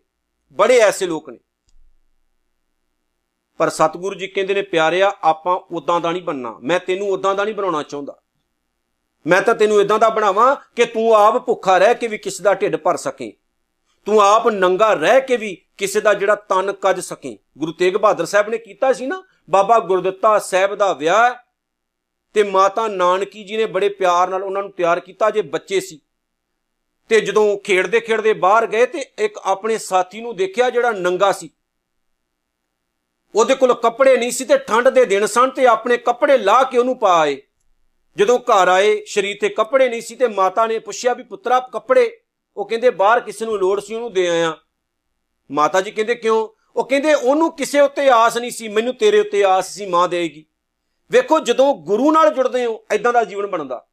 ਬੜੇ 0.51 0.77
ਐਸੇ 0.79 1.05
ਲੋਕ 1.05 1.29
ਨੇ। 1.29 1.37
ਪਰ 3.57 3.69
ਸਤਿਗੁਰੂ 3.69 4.15
ਜੀ 4.15 4.27
ਕਹਿੰਦੇ 4.27 4.53
ਨੇ, 4.53 4.61
ਪਿਆਰਿਆ, 4.61 5.11
ਆਪਾਂ 5.23 5.55
ਉਦਾਂ 5.55 5.99
ਦਾ 5.99 6.11
ਨਹੀਂ 6.11 6.23
ਬੰਨਣਾ 6.23 6.59
ਮੈਂ 6.63 6.79
ਤੈਨੂੰ 6.79 7.09
ਉਦਾਂ 7.09 7.35
ਦਾ 7.35 7.43
ਨਹੀਂ 7.43 7.55
ਬਣਾਉਣਾ 7.55 7.83
ਚਾਹੁੰਦਾ। 7.83 8.21
ਮੈਂ 9.27 9.41
ਤਾਂ 9.41 9.55
ਤੈਨੂੰ 9.55 9.81
ਇਦਾਂ 9.81 9.99
ਦਾ 9.99 10.09
ਬਣਾਵਾਂ 10.09 10.55
ਕਿ 10.75 10.85
ਤੂੰ 10.85 11.15
ਆਪ 11.15 11.37
ਭੁੱਖਾ 11.37 11.77
ਰਹਿ 11.77 11.95
ਕੇ 11.95 12.07
ਵੀ 12.07 12.17
ਕਿਸੇ 12.17 12.43
ਦਾ 12.43 12.53
ਢਿੱਡ 12.53 12.75
ਭਰ 12.75 12.97
ਸਕੇ। 12.97 13.33
ਤੂੰ 14.05 14.21
ਆਪ 14.21 14.47
ਨੰਗਾ 14.47 14.93
ਰਹਿ 14.93 15.21
ਕੇ 15.21 15.37
ਵੀ 15.37 15.61
ਕਿਸੇ 15.81 16.01
ਦਾ 16.01 16.13
ਜਿਹੜਾ 16.13 16.35
ਤਨ 16.35 16.71
ਕੱਜ 16.71 16.99
ਸਕੇ। 16.99 17.37
ਗੁਰੂ 17.57 17.71
ਤੇਗ 17.71 17.95
ਬਹਾਦਰ 17.95 18.25
ਸਾਹਿਬ 18.25 18.49
ਨੇ 18.49 18.57
ਕੀਤਾ 18.57 18.93
ਸੀ 18.93 19.05
ਨਾ, 19.05 19.23
ਬਾਬਾ 19.49 19.79
ਗੁਰਦਿੱਤਾ 19.79 20.39
ਸਾਹਿਬ 20.39 20.75
ਦਾ 20.75 20.93
ਵਿਆਹ 20.93 21.35
ਤੇ 22.35 22.43
ਮਾਤਾ 22.43 22.87
ਨਾਨਕੀ 22.87 23.43
ਜੀ 23.43 23.57
ਨੇ 23.57 23.65
ਬੜੇ 23.65 23.89
ਪਿਆਰ 23.89 24.29
ਨਾਲ 24.29 24.43
ਉਹਨਾਂ 24.43 24.61
ਨੂੰ 24.61 24.71
ਤਿਆਰ 24.71 24.99
ਕੀਤਾ, 24.99 25.29
ਜੇ 25.29 25.41
ਬੱਚੇ 25.41 25.79
ਸੀ। 25.79 25.99
ਤੇ 27.09 27.21
ਜਦੋਂ 27.21 27.57
ਖੇਡਦੇ 27.57 27.99
ਖੇਡਦੇ 27.99 28.33
ਬਾਹਰ 28.33 28.67
ਗਏ 28.67 28.85
ਤੇ 28.85 28.99
ਇੱਕ 29.19 29.37
ਆਪਣੇ 29.43 29.77
ਸਾਥੀ 29.77 30.21
ਨੂੰ 30.21 30.35
ਦੇਖਿਆ 30.35 30.69
ਜਿਹੜਾ 30.69 30.91
ਨੰਗਾ 30.91 31.31
ਸੀ। 31.31 31.49
ਉਹਦੇ 33.35 33.55
ਕੋਲ 33.55 33.73
ਕੱਪੜੇ 33.73 34.17
ਨਹੀਂ 34.17 34.31
ਸੀ 34.31 34.45
ਤੇ 34.45 34.57
ਠੰਡ 34.57 34.89
ਦੇ 34.89 35.05
ਦਿਨ 35.05 35.25
ਸਨ 35.25 35.49
ਤੇ 35.49 35.65
ਆਪਣੇ 35.65 35.97
ਕੱਪੜੇ 35.97 36.37
ਲਾ 36.37 36.63
ਕੇ 36.63 36.77
ਉਹਨੂੰ 36.77 36.99
ਪਾਏ 36.99 37.41
ਜਦੋਂ 38.17 38.39
ਘਰ 38.39 38.67
ਆਏ, 38.67 39.03
ਸ਼ਰੀਰ 39.05 39.37
ਤੇ 39.41 39.49
ਕੱਪੜੇ 39.49 39.89
ਨਹੀਂ 39.89 40.01
ਸੀ 40.01 40.15
ਤੇ 40.15 40.27
ਮਾਤਾ 40.27 40.65
ਨੇ 40.67 40.79
ਪੁੱਛਿਆ 40.79 41.13
ਵੀ 41.13 41.23
ਪੁੱਤਰਾ, 41.23 41.59
ਕੱਪੜੇ? 41.59 42.21
ਉਹ 42.57 42.65
ਕਹਿੰਦੇ, 42.65 42.89
ਬਾਹਰ 42.89 43.19
ਕਿਸੇ 43.19 43.45
ਨੂੰ 43.45 43.57
ਲੋੜ 43.57 43.79
ਸੀ, 43.79 43.95
ਉਹਨੂੰ 43.95 44.13
ਦੇ 44.13 44.27
ਆਇਆ। 44.29 44.57
ਮਾਤਾ 45.51 45.81
ਜੀ 45.81 45.91
ਕਹਿੰਦੇ 45.91 46.15
ਕਿਉਂ? 46.15 46.47
ਉਹ 46.75 46.83
ਕਹਿੰਦੇ 46.83 47.13
ਉਹਨੂੰ 47.13 47.55
ਕਿਸੇ 47.55 47.79
ਉੱਤੇ 47.79 48.09
ਆਸ 48.09 48.37
ਨਹੀਂ 48.37 48.51
ਸੀ, 48.51 48.67
ਮੈਨੂੰ 48.67 48.95
ਤੇਰੇ 48.95 49.19
ਉੱਤੇ 49.19 49.43
ਆਸ 49.43 49.67
ਸੀ, 49.67 49.85
ਮਾਂ 49.85 50.07
ਦੇਗੀ 50.07 50.45
ਵੇਖੋ, 51.11 51.39
ਜਦੋਂ 51.39 51.75
ਗੁਰੂ 51.75 52.11
ਨਾਲ 52.11 52.33
ਜੁੜਦੇ 52.33 52.65
ਹੋ 52.65 52.85
ਐਦਾਂ 52.91 53.13
ਦਾ 53.13 53.23
ਜੀਵਨ 53.23 53.47
ਬਣਦਾ। 53.47 53.87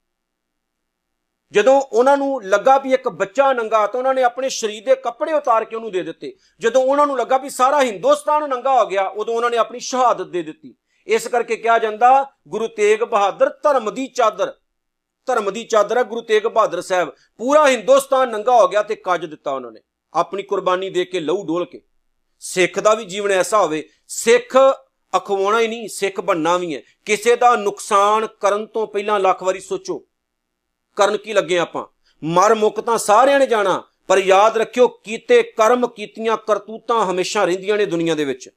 ਜਦੋਂ 1.53 1.81
ਉਹਨਾਂ 1.81 2.16
ਨੂੰ 2.16 2.44
ਲੱਗਾ 2.44 2.79
ਵੀ 2.79 2.92
ਇੱਕ 2.94 3.09
ਬੱਚਾ 3.09 3.53
ਨੰਗਾ 3.53 3.87
ਤਾਂ 3.87 4.01
ਉਹਨਾਂ 4.01 4.14
ਨੇ 4.14 4.23
ਆਪਣੇ 4.23 4.49
ਸਰੀਰ 4.49 4.85
ਦੇ 4.85 4.94
ਕੱਪੜੇ 4.94 5.33
ਉਤਾਰ 5.33 5.64
ਕੇ 5.64 5.77
ਉਹਨੂੰ 5.77 5.92
ਦੇ 5.92 6.03
ਦਿੱਤੇ। 6.03 6.37
ਜਦੋਂ 6.61 6.83
ਉਹਨਾਂ 6.83 7.07
ਨੂੰ 7.07 7.18
ਲੱਗਾ 7.18 7.37
ਵੀ 7.37 7.51
ਸਾਰਾ 7.51 7.83
ਹਿੰਦੁਸਤਾਨ 7.83 8.49
ਨੰਗਾ 8.49 8.83
ਹੋ 8.83 8.87
ਗਿਆ, 8.87 9.09
ਉਦੋਂ 9.09 9.35
ਉਹਨਾਂ 9.35 9.51
ਨੇ 9.51 9.57
ਆਪਣੀ 9.57 9.81
ਸ਼ਹਾਦਤ 9.81 10.27
ਦੇ 10.27 10.42
ਦਿੱਤੀ। 10.42 10.75
ਇਸ 11.07 11.29
ਕਰਕੇ 11.29 11.57
ਕਿਹਾ 11.57 11.79
ਜਾਂਦਾ, 11.79 12.27
ਗੁਰੂ 12.49 12.68
ਤੇਗ 12.68 13.01
ਬਹਾਦਰ 13.01 13.51
ਧਰਮ 13.62 13.94
ਦੀ 13.94 14.07
ਚਾਦਰ। 14.07 14.55
ਧਰਮ 15.27 15.53
ਦੀ 15.53 15.64
ਚਾਦਰ 15.64 15.97
ਹੈ 15.97 16.03
ਗੁਰੂ 16.03 16.21
ਤੇਗ 16.21 16.42
ਬਹਾਦਰ 16.42 16.81
ਸਾਹਿਬ। 16.81 17.12
ਪੂਰਾ 17.38 17.68
ਹਿੰਦੁਸਤਾਨ 17.68 18.31
ਨੰਗਾ 18.31 18.53
ਹੋ 18.53 18.68
ਗਿਆ 18.68 18.83
ਤੇ 18.83 18.94
ਕੱਜ 18.94 19.27
ਦਿੱਤਾ 19.27 19.53
ਉਹਨਾਂ 19.53 19.73
ਨੇ। 19.73 19.81
ਆਪਣੀ 20.14 20.42
ਕੁਰਬਾਨੀ 20.42 20.90
ਦੇ 20.90 21.05
ਕੇ 21.05 21.21
ਲਹੂ 21.21 21.47
ਡੋਲ 21.47 21.64
ਕੇ। 21.64 21.83
ਸਿੱਖ 22.40 22.81
ਦਾ 22.81 22.94
ਵੀ 22.94 23.05
ਜੀਵਨ 23.05 23.31
ਐਸਾ 23.31 23.62
ਹੋਵੇ, 23.62 23.88
ਸਿੱਖ 24.09 24.57
ਅਖਵਾਉਣਾ 25.16 25.61
ਹੀ 25.61 25.68
ਨਹੀਂ, 25.68 25.88
ਸਿੱਖ 25.88 26.21
ਬੰਨਾ 26.21 26.57
ਵੀ 26.57 26.77
ਹੈ। 26.77 26.83
ਕਿਸੇ 27.05 27.37
ਦਾ 27.37 27.57
ਨੁਕਸਾਨ 27.57 28.27
ਕਰਨ 28.27 28.66
ਤੋਂ 28.66 28.87
ਪਹਿਲਾਂ 28.87 29.21
ਲੱਖ 29.21 29.42
ਵਾਰੀ 29.42 29.61
ਸੋਚੋ। 29.61 30.07
ਕਰਨ 30.97 31.16
ਕੀ 31.16 31.33
ਲੱਗੇ 31.33 31.59
ਆਪਾਂ? 31.59 31.87
ਮਰ 32.25 32.55
ਮੁੱਕ 32.55 32.81
ਤਾਂ 32.81 32.99
ਸਾਰਿਆਂ 32.99 33.38
ਨੇ 33.38 33.47
ਜਾਣਾ, 33.47 33.85
ਪਰ 34.09 34.18
ਯਾਦ 34.18 34.59
ਰੱਖਿਓ, 34.59 34.88
ਕੀਤੇ 34.88 35.42
ਕਰਮ, 35.42 35.87
ਕੀਤੀਆਂ 35.87 36.37
ਕਰਤੂਤਾਂ 36.37 37.11
ਹਮੇਸ਼ਾ 37.11 37.44
ਰਹਿੰਦੀਆਂ 37.44 37.77
ਨੇ 37.77 37.87
ਦੁਨੀਆ 37.87 38.14
ਦੇ 38.14 38.25
ਵਿੱਚ। 38.25 38.51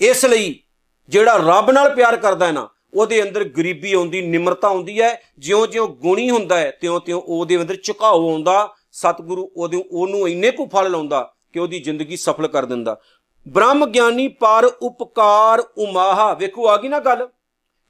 ਇਸ 0.00 0.24
ਲਈ 0.24 0.62
ਜਿਹੜਾ 1.08 1.36
ਰੱਬ 1.36 1.70
ਨਾਲ 1.70 1.94
ਪਿਆਰ 1.94 2.16
ਕਰਦਾ 2.16 2.46
ਹੈ 2.46 2.52
ਨਾ, 2.52 2.68
ਉਹਦੇ 2.94 3.22
ਅੰਦਰ 3.22 3.44
ਗਰੀਬੀ 3.44 3.92
ਆਉਂਦੀ, 3.92 4.22
ਨਿਮਰਤਾ 4.22 4.68
ਆਉਂਦੀ 4.68 5.00
ਹੈ। 5.00 5.22
ਜਿਉਂ-ਜਿਉਂ 5.38 5.88
ਗੁਣੀ 5.88 6.30
ਹੁੰਦਾ 6.30 6.58
ਹੈ, 6.58 6.70
ਤਿਉਂ-ਤਿਉਂ 6.70 7.22
ਉਹਦੇ 7.26 7.56
ਅੰਦਰ 7.56 7.76
ਝੁਕਾਓ 7.82 8.30
ਆਉਂਦਾ 8.30 8.74
ਸਤਿਗੁਰੂ 8.92 9.50
ਉਹਦੇ 9.56 9.84
ਉਹਨੂੰ 9.90 10.28
ਇੰਨੇ 10.28 10.50
ਕੁ 10.50 10.66
ਫਲ 10.66 10.90
ਲਾਉਂਦਾ 10.90 11.34
ਕਿ 11.52 11.58
ਉਹਦੀ 11.58 11.80
ਜ਼ਿੰਦਗੀ 11.80 12.16
ਸਫਲ 12.16 12.46
ਕਰ 12.46 12.64
ਦਿੰਦਾ। 12.64 13.00
ਬ੍ਰਹਮ 13.48 13.86
ਗਿਆਨੀ 13.86 14.28
ਪਰ 14.28 14.64
ਉਪਕਾਰ 14.82 15.60
ਉਮਾਹਾ। 15.60 16.34
ਵੇਖੋ, 16.34 16.68
ਆ 16.68 16.76
ਗਈ 16.76 16.88
ਨਾ 16.88 17.00
ਗੱਲ 17.00 17.28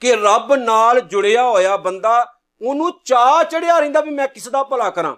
ਕਿ 0.00 0.16
ਰੱਬ 0.16 0.54
ਨਾਲ 0.54 1.00
ਜੁੜਿਆ 1.00 1.48
ਹੋਇਆ 1.48 1.76
ਬੰਦਾ 1.76 2.34
ਉਹਨੂੰ 2.62 2.92
ਚਾਹ 3.04 3.44
ਚੜਿਆ 3.44 3.78
ਰਹਿੰਦਾ 3.78 4.00
ਵੀ 4.00 4.10
ਮੈਂ 4.10 4.28
ਕਿਸ 4.28 4.48
ਦਾ 4.48 4.62
ਭਲਾ 4.62 4.90
ਕਰਾਂ। 4.90 5.16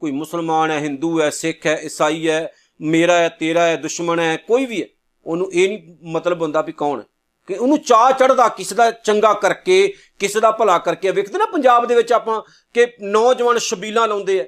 ਕੋਈ 0.00 0.12
ਮੁਸਲਮਾਨ 0.12 0.70
ਹੈ, 0.70 0.78
ਹਿੰਦੂ 0.78 1.20
ਹੈ, 1.20 1.30
ਸਿੱਖ 1.30 1.66
ਹੈ, 1.66 1.80
ਈਸਾਈ 1.84 2.28
ਹੈ, 2.28 2.52
ਮੇਰਾ 2.80 3.14
ਹੈ, 3.14 3.28
ਤੇਰਾ 3.28 3.62
ਹੈ, 3.62 3.76
ਦੁਸ਼ਮਣ 3.76 4.20
ਹੈ, 4.20 4.36
ਕੋਈ 4.36 4.66
ਵੀ 4.66 4.82
ਹੈ, 4.82 4.86
ਉਹਨੂੰ 5.24 5.52
ਇਹ 5.52 5.68
ਨਹੀਂ 5.68 5.96
ਮਤਲਬ 6.12 6.42
ਹੁੰਦਾ 6.42 6.62
ਵੀ 6.62 6.72
ਕੌਣ 6.72 7.00
ਹੈ। 7.00 7.04
ਕਿ 7.46 7.54
ਉਹਨੂੰ 7.54 7.78
ਚਾਹ 7.78 8.12
ਚੜਦਾ 8.12 8.48
ਕਿਸ 8.48 8.72
ਦਾ 8.72 8.90
ਚੰਗਾ 8.90 9.32
ਕਰਕੇ, 9.32 9.94
ਕਿਸ 10.18 10.36
ਦਾ 10.36 10.50
ਭਲਾ 10.50 10.78
ਕਰਕੇ। 10.78 11.10
ਵੇਖਦੇ 11.10 11.38
ਨਾ 11.38 11.46
ਪੰਜਾਬ 11.46 11.86
ਦੇ 11.86 11.94
ਵਿੱਚ 11.94 12.12
ਆਪਾਂ 12.12 12.42
ਕਿ 12.74 12.86
ਨੌਜਵਾਨ 13.00 13.58
ਸ਼ਬੀਲਾਂ 13.58 14.08
ਲਾਉਂਦੇ 14.08 14.40
ਆ। 14.40 14.44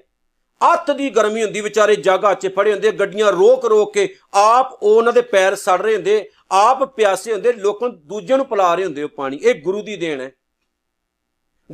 ਅੱਤ 0.73 0.91
ਦੀ 0.91 1.11
ਗਰਮੀ 1.11 1.43
ਹੁੰਦੀ, 1.43 1.61
ਵਿਚਾਰੇ 1.61 1.97
ਜਾਗਾ 1.97 2.35
'ਚ 2.35 2.55
ਫੜੇ 2.57 2.73
ਹੁੰਦੇ 2.73 2.93
ਗੱਡੀਆਂ 2.93 3.33
ਰੋਕ 3.33 3.65
ਰੋਕ 3.65 3.95
ਕੇ 3.95 4.15
ਆਪ 4.35 4.79
ਉਹਨਾਂ 4.83 5.13
ਦੇ 5.13 5.21
ਪੈਰ 5.21 5.55
ਸੜ 5.55 5.83
ਰਹੇ 5.83 5.95
ਹੁੰਦੇ, 5.95 6.31
ਆਪ 6.51 6.85
ਪਿਆਸੇ 6.85 7.33
ਹੁੰਦੇ, 7.33 7.53
ਲੋਕਾਂ 7.53 7.89
ਦੂਜਿਆਂ 7.89 8.39
ਨੂੰ 8.39 8.47
ਪਿਲਾ 8.47 8.75
ਰਹੇ 8.75 8.85
ਹੁੰਦੇ 8.85 9.03
ਉਹ 9.03 9.09
ਪਾਣੀ। 9.09 9.37
ਇਹ 9.37 9.63
ਗੁਰੂ 9.63 9.83
ਦੀ 9.83 9.97
ਦੇਣ 9.97 10.21
ਹੈ। 10.21 10.31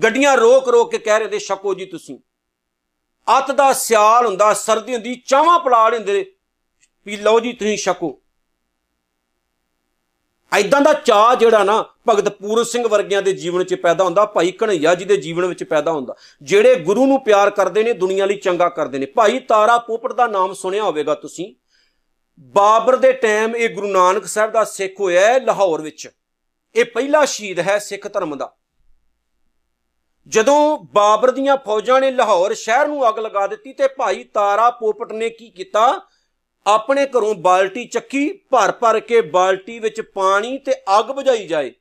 ਗੱਡੀਆਂ 0.03 0.37
ਰੋਕ 0.37 0.69
ਰੋਕ 0.69 0.91
ਕੇ 0.91 0.99
ਕਹਿ 0.99 1.15
ਰਹੇ 1.15 1.25
ਹੁੰਦੇ 1.25 1.39
ਛਕੋ 1.39 1.75
ਜੀ 1.75 1.85
ਤੁਸੀਂ। 1.85 2.19
ਅੱਤ 3.39 3.51
ਦਾ 3.51 3.73
ਸਿਆਲ 3.73 4.27
ਹੁੰਦਾ, 4.27 4.53
ਸਰਦੀ 4.53 4.95
ਹੁੰਦੀ 4.95 5.15
ਚਾਹਾਂ 5.15 5.59
ਪਿਲਾ 5.59 5.89
ਲੈਂਦੇ 5.89 6.33
ਵੀ 7.07 7.17
ਲਓ 7.17 7.41
ਜੀ 7.41 7.53
ਤੁਸੀਂ 7.53 7.77
ਛਕੋ 7.77 8.22
ਐਦਾਂ 10.53 10.81
ਦਾ 10.81 10.93
ਚਾਹ 10.93 11.35
ਜਿਹੜਾ 11.35 11.65
ਨਾ 11.65 11.85
ਭਗਤ 12.09 12.29
ਪੂਰਨ 12.29 12.65
ਸਿੰਘ 12.65 12.89
ਵਰਗਿਆਂ 12.89 13.23
ਦੇ 13.23 13.33
ਜੀਵਨ 13.33 13.65
'ਚ 13.65 13.75
ਪੈਦਾ 13.75 14.05
ਹੁੰਦਾ, 14.05 14.25
ਭਾਈ 14.25 14.51
ਕਨਈਆ 14.51 14.95
ਜੀ 14.95 15.05
ਦੇ 15.05 15.17
ਜੀਵਨ 15.17 15.47
ਵਿੱਚ 15.47 15.65
ਪੈਦਾ 15.65 15.93
ਹੁੰਦਾ। 15.93 16.15
ਜਿਹੜੇ 16.43 16.75
ਗੁਰੂ 16.75 17.07
ਨੂੰ 17.07 17.25
ਪਿਆਰ 17.25 17.51
ਕਰਦੇ 17.51 17.83
ਨੇ, 17.83 17.93
ਦੁਨੀਆ 17.93 18.27
ਲਈ 18.27 18.37
ਚੰਗਾ 18.37 18.69
ਕਰਦੇ 18.69 18.99
ਨੇ। 18.99 19.07
ਭਾਈ 19.07 19.39
ਤਾਰਾ 19.39 19.79
ਪੋਪਟ 19.79 20.13
ਦਾ 20.13 20.27
ਨਾਮ 20.27 20.53
ਸੁਣਿਆ 20.53 20.83
ਹੋਵੇਗਾ 20.83 21.15
ਤੁਸੀਂ। 21.15 21.55
ਬਾਬਰ 22.41 22.97
ਦੇ 22.97 23.13
ਟਾਈਮ 23.13 23.57
ਇਹ 23.57 23.69
ਗੁਰੂ 23.69 23.87
ਨਾਨਕ 23.87 24.27
ਸਾਹਿਬ 24.27 24.53
ਦਾ 24.53 24.65
ਸਿੱਖ 24.65 25.01
ਹੋਇਆ 25.01 25.21
ਹੈ 25.21 25.41
ਲਾਹੌਰ 25.41 25.81
ਵਿੱਚ। 25.81 26.09
ਇਹ 26.75 26.85
ਪਹਿਲਾ 26.85 27.25
ਸ਼ਹੀਦ 27.25 27.61
ਹੈ 27.61 27.79
ਸਿੱਖ 27.79 28.13
ਧਰਮ 28.13 28.37
ਦਾ। 28.37 28.53
ਜਦੋਂ 30.29 30.79
ਬਾਬਰ 30.95 31.31
ਦੀਆਂ 31.31 31.57
ਫੌਜਾਂ 31.57 32.01
ਨੇ 32.01 32.11
ਲਾਹੌਰ 32.11 32.55
ਸ਼ਹਿਰ 32.55 32.89
ਨੂੰ 32.89 33.09
ਅੱਗ 33.09 33.19
ਲਗਾ 33.19 33.47
ਦਿੱਤੀ 33.47 33.73
ਤੇ 33.73 33.89
ਭਾਈ 33.89 34.25
ਤਾਰਾ 34.25 34.71
ਪੋਪਟ 34.71 35.13
ਨੇ 35.13 35.31
ਕੀ 35.31 35.51
ਕੀਤਾ? 35.51 36.01
ਆਪਣੇ 36.67 37.07
ਘਰੋਂ 37.07 37.35
ਬਾਲਟੀ 37.35 37.85
ਚੱਕੀ, 37.85 38.33
ਭਰ 38.33 38.73
ਭਰ 38.73 39.01
ਕੇ 39.01 39.21
ਬਾਲਟੀ 39.21 39.79
ਵਿੱਚ 39.79 40.01
ਪਾਣੀ 40.01 40.59
ਤੇ 40.59 40.73
ਅੱਗ 40.99 41.05
ਬੁਝਾਈ 41.05 41.47
ਜਾਏ। 41.47 41.73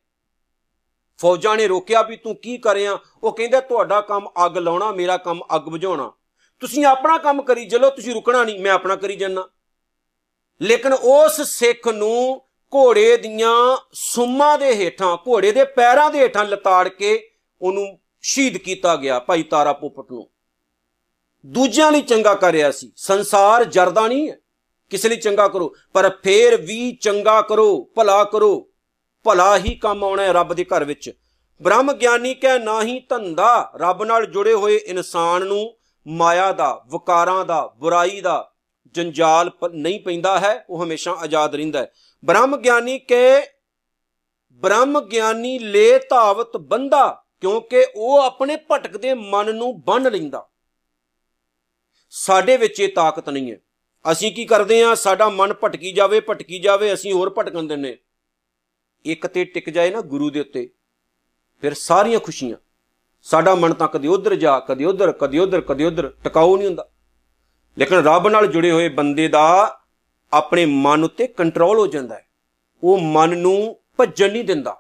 ਫੌਜਾਂ 1.22 1.58
ਨੇ 1.58 1.68
ਰੋਕਿਆ 1.68 2.02
ਵੀ 2.02 2.16
ਤੂੰ 2.16 2.36
ਕੀ 2.36 2.58
ਕਰਿਆ? 2.58 3.00
ਉਹ 3.24 3.32
ਕਹਿੰਦਾ, 3.32 3.60
ਤੁਹਾਡਾ 3.60 4.02
ਕੰਮ 4.02 4.30
ਅੱਗ 4.46 4.58
ਲਾਉਣਾ, 4.58 4.92
ਮੇਰਾ 4.92 5.18
ਕੰਮ 5.18 5.44
ਅੱਗ 5.56 5.62
ਬੁਝਾਉਣਾ। 5.62 6.12
ਤੁਸੀਂ 6.60 6.86
ਆਪਣਾ 6.86 7.18
ਕੰਮ 7.18 7.42
ਕਰੀ 7.42 7.70
ਚਲੋ, 7.70 7.90
ਤੁਸੀਂ 7.90 8.14
ਰੁਕਣਾ 8.14 8.44
ਨਹੀਂ, 8.44 8.60
ਮੈਂ 8.60 8.72
ਆਪਣਾ 8.72 8.96
ਕਰੀ 8.96 9.16
ਜੰਨਾ 9.16 9.50
ਲੇਕਿਨ 10.62 10.94
ਉਸ 10.94 11.42
ਸਿੱਖ 11.42 11.88
ਨੂੰ 11.88 12.42
ਘੋੜੇ 12.76 13.18
ਦੀਆਂ 13.18 13.78
ਸੁੰਮਾਂ 13.94 14.58
ਦੇ 14.58 14.76
ਹੇਠਾਂ, 14.76 15.18
ਘੋੜੇ 15.18 15.52
ਦੇ 15.52 15.64
ਪੈਰਾਂ 15.64 16.12
ਦੇ 16.12 16.20
ਹੇਠਾਂ 16.20 16.46
ਲਤਾੜ 16.46 16.88
ਕੇ 16.88 17.32
ਉਹਨੂੰ 17.62 18.00
ਸ਼ਹੀਦ 18.22 18.58
ਕੀਤਾ 18.58 18.96
ਗਿਆ, 18.96 19.20
ਭਾਈ 19.20 19.44
ਤਾਰਾ 19.44 19.74
ਪੋਪਟ 19.74 20.12
ਨੂੰ। 20.12 20.30
ਦੂਜਿਆਂ 21.46 21.92
ਲਈ 21.92 22.02
ਚੰਗਾ 22.02 22.36
ਕਰ 22.36 22.52
ਰਿਹਾ 22.52 22.72
ਸੀ। 22.72 22.92
ਸੰਸਾਰ 22.96 23.64
ਜਰਦਾ 23.64 24.08
ਨਹੀਂ 24.08 24.32
ਹੈ। 24.32 24.41
ਕਿਸ 24.92 25.06
ਲਈ 25.06 25.16
ਚੰਗਾ 25.16 25.48
ਕਰੋ? 25.48 25.76
ਪਰ 25.94 26.10
ਫੇਰ 26.24 26.58
ਵੀ 26.58 26.92
ਚੰਗਾ 26.96 27.42
ਕਰੋ, 27.42 27.92
ਭਲਾ 27.96 28.24
ਕਰੋ। 28.24 28.70
ਭਲਾ 29.24 29.58
ਹੀ 29.58 29.76
ਕੰਮ 29.76 30.04
ਆਉਣਾ 30.04 30.24
ਹੈ 30.24 30.34
ਰੱਬ 30.34 30.54
ਦੇ 30.54 30.64
ਘਰ 30.64 30.84
ਵਿੱਚ। 30.84 31.12
ਬ੍ਰਹਮ 31.62 31.94
ਗਿਆਨੀ 31.94 32.34
ਕਹਿ 32.34 32.60
ਨਾਹੀ 32.60 33.00
ਧੰਦਾ 33.00 33.72
ਰੱਬ 33.76 34.04
ਨਾਲ 34.04 34.26
ਜੁੜੇ 34.26 34.54
ਹੋਏ 34.54 34.76
ਇਨਸਾਨ 34.76 35.46
ਨੂੰ 35.46 35.78
ਮਾਇਆ 36.08 36.52
ਦਾ, 36.52 36.86
ਵਿਕਾਰਾਂ 36.88 37.46
ਦਾ, 37.46 37.68
ਬੁਰਾਈ 37.68 38.22
ਦਾ 38.22 38.52
ਜੰਜਾਲ 38.88 39.52
ਨਹੀਂ 39.74 40.00
ਪੈਂਦਾ 40.00 40.40
ਹੈ, 40.40 40.66
ਉਹ 40.70 40.84
ਹਮੇਸ਼ਾ 40.84 41.12
ਆਜ਼ਾਦ 41.12 41.56
ਰਹਿੰਦਾ 41.56 41.80
ਹੈ। 41.80 41.92
ਬ੍ਰਹਮ 42.26 42.58
ਗਿਆਨੀ 42.58 43.00
ਕੇ 43.00 43.42
ਬ੍ਰਹਮ 44.52 45.02
ਗਿਆਨੀ 45.02 45.60
ਲੈ 45.60 45.98
ਧਾਵਤ 46.10 46.58
ਬੰਦਾ 46.58 47.24
ਕਿਉਂਕਿ 47.42 47.86
ਉਹ 47.96 48.18
ਆਪਣੇ 48.18 48.58
ਭਟਕਦੇ 48.72 49.14
ਮਨ 49.14 49.56
ਨੂੰ 49.56 49.82
ਬੰਨ 49.82 50.12
ਲੈਂਦਾ। 50.12 50.50
ਸਾਡੇ 52.10 52.58
ਵਿੱਚ 52.58 52.80
ਇਹ 52.80 52.94
ਤਾਕਤ 52.94 53.30
ਨਹੀਂ 53.30 53.52
ਹੈ। 53.52 53.58
ਅਸੀਂ 54.06 54.32
ਕੀ 54.32 54.46
ਕਰਦੇ 54.46 54.82
ਆ 54.84 54.94
ਸਾਡਾ 54.96 55.30
ਮਨ 55.30 55.54
ਭਟਕੀ 55.54 55.92
ਜਾਵੇ 55.92 56.20
ਭਟਕੀ 56.20 56.60
ਜਾਵੇ, 56.60 56.94
ਅਸੀਂ 56.94 57.14
ਹੋਰ 57.14 57.34
ਭਟਕਣ 57.38 57.64
ਦਿੰਨੇ 57.64 57.98
ਇੱਕ 59.06 59.28
ਤੇ 59.28 59.44
ਟਿਕ 59.46 59.70
ਜਾਏ 59.70 59.90
ਨਾ 59.92 60.02
ਗੁਰੂ 60.04 60.30
ਦੇ 60.30 60.40
ਉੱਤੇ, 60.40 60.70
ਫਿਰ 61.64 61.74
ਸਾਰੀਆਂ 61.74 62.20
ਖੁਸ਼ੀਆਂ। 62.20 62.58
ਸਾਡਾ 63.26 63.54
ਮਨ 63.56 63.74
ਤਾਂ 63.74 63.88
ਕਦੇ 63.88 64.08
ਉਧਰ 64.08 64.36
ਜਾ, 64.36 64.60
ਕਦੇ 64.60 64.86
ਉਧਰ 64.86 65.12
ਕਦੇ 65.12 65.40
ਉਧਰ 65.40 65.62
ਕਦੇ 65.62 65.86
ਉਧਰ 65.86 66.10
ਟਿਕਾਉ 66.24 66.56
ਨਹੀਂ 66.58 66.68
ਹੁੰਦਾ। 66.68 66.88
ਲੇਕਿਨ 67.78 68.04
ਰੱਬ 68.06 68.28
ਨਾਲ 68.28 68.48
ਜੁੜੇ 68.48 68.72
ਹੋਏ 68.72 68.90
ਬੰਦੇ 68.90 69.28
ਦਾ 69.28 69.44
ਆਪਣੇ 70.34 70.66
ਮਨ 70.66 71.04
ਉੱਤੇ 71.04 71.28
ਕੰਟਰੋਲ 71.28 71.80
ਹੋ 71.80 71.88
ਜਾਂਦਾ 71.88 72.16
ਹੈ। 72.16 72.26
ਉਹ 72.84 73.00
ਮਨ 73.00 73.38
ਨੂੰ 73.38 73.76
ਭੱਜਣ 73.98 74.32
ਨਹੀਂ 74.32 74.44
ਦਿੰਦਾ। 74.44 74.76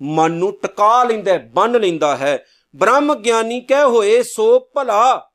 ਮਨ 0.00 0.32
ਨੂੰ 0.32 0.52
ਟਿਕਾ 0.52 1.02
ਲੈਂਦਾ 1.04 1.32
ਹੈ, 1.32 1.38
ਬੰਨ 1.54 1.80
ਲੈਂਦਾ 1.80 2.16
ਹੈ। 2.16 2.38
ਬ੍ਰਹਮ 2.74 3.14
ਗਿਆਨੀ 3.14 3.60
ਕਹਿ 3.60 3.84
ਹੋਏ, 3.84 4.22
ਸੋ 4.22 4.58
ਭਲਾ। 4.74 5.30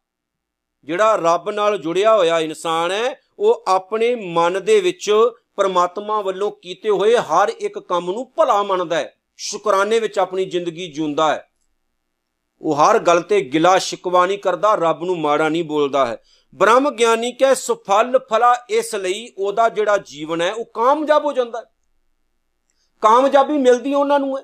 ਜਿਹੜਾ 0.88 1.16
ਰੱਬ 1.16 1.50
ਨਾਲ 1.50 1.78
ਜੁੜਿਆ 1.78 2.16
ਹੋਇਆ 2.16 2.40
ਇਨਸਾਨ 2.40 2.92
ਹੈ 2.92 3.23
ਉਹ 3.40 3.64
ਆਪਣੇ 3.68 4.16
ਮਨ 4.16 4.66
ਦੇ 4.66 4.82
ਵਿੱਚ 4.82 5.12
ਪਰਮਾਤਮਾ 5.56 6.22
ਵੱਲੋਂ 6.22 6.52
ਕੀਤੇ 6.52 6.90
ਹੋਏ 6.90 7.18
ਹਰ 7.18 7.50
ਇੱਕ 7.50 7.80
ਕੰਮ 7.80 8.12
ਨੂੰ 8.12 8.32
ਭਲਾ 8.36 8.64
ਮੰਨਦਾ 8.64 8.96
ਹੈ, 8.96 9.16
ਸ਼ੁਕਰਾਨੇ 9.38 10.00
ਵਿੱਚ 10.00 10.20
ਆਪਣੀ 10.20 10.46
ਜ਼ਿੰਦਗੀ 10.46 10.92
ਜਿਉਂਦਾ 10.92 11.36
ਹੈ। 11.36 11.50
ਉਹ 12.62 12.76
ਹਰ 12.76 13.00
ਗੱਲ 13.00 13.22
ਤੇ 13.22 13.42
ਗਿਲਾ 13.42 13.78
ਸ਼ਿਕਵਾ 13.78 14.26
ਨਹੀਂ 14.26 14.38
ਕਰਦਾ, 14.38 14.76
ਰੱਬ 14.76 15.04
ਨੂੰ 15.04 15.20
ਮਾੜਾ 15.20 15.50
ਨਹੀਂ 15.50 15.64
ਬੋਲਦਾ 15.64 16.06
ਹੈ। 16.06 16.22
ਬ੍ਰਹਮ 16.56 16.90
ਗਿਆਨੀ 16.90 17.32
ਕਹੇ, 17.32 17.56
ਸੁਫਲ 17.56 18.20
ਫਲਾ 18.30 18.56
ਇਸ 18.70 18.96
ਲਈ 18.96 19.34
ਉਹਦਾ 19.38 19.70
ਜਿਹੜਾ 19.70 19.98
ਜੀਵਨ 19.98 20.42
ਹੈ, 20.42 20.54
ਉਹ 20.54 20.66
ਕਾਮਯਾਬ 20.66 21.26
ਹੋ 21.26 21.34
ਜਾਂਦਾ 21.34 21.60
ਹੈ। 21.60 21.66
ਕਾਮਯਾਬੀ 23.02 23.54
ਮਿਲਦੀ 23.54 23.94
ਉਹਨਾਂ 23.94 24.20
ਨੂੰ 24.20 24.40
ਹੈ। 24.40 24.44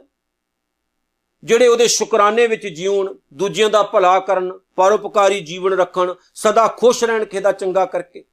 ਜਿਹੜੇ 1.43 1.67
ਉਹਦੇ 1.67 1.87
ਸ਼ੁਕਰਾਨੇ 1.87 2.47
ਵਿੱਚ 2.47 2.67
ਜੀਉਣ, 2.67 3.15
ਦੂਜਿਆਂ 3.33 3.69
ਦਾ 3.69 3.83
ਭਲਾ 3.83 4.19
ਕਰਨ, 4.19 4.59
ਪਰਉਪਕਾਰੀ 4.75 5.39
ਜੀਵਨ 5.39 5.73
ਰੱਖਣ, 5.73 6.13
ਸਦਾ 6.35 6.67
ਖੁਸ਼ 6.67 7.03
ਰਹਿਣ 7.03 7.25
ਕਿਹਦਾ 7.25 7.51
ਚੰਗਾ 7.51 7.85
ਕਰਕੇ। 7.85 8.23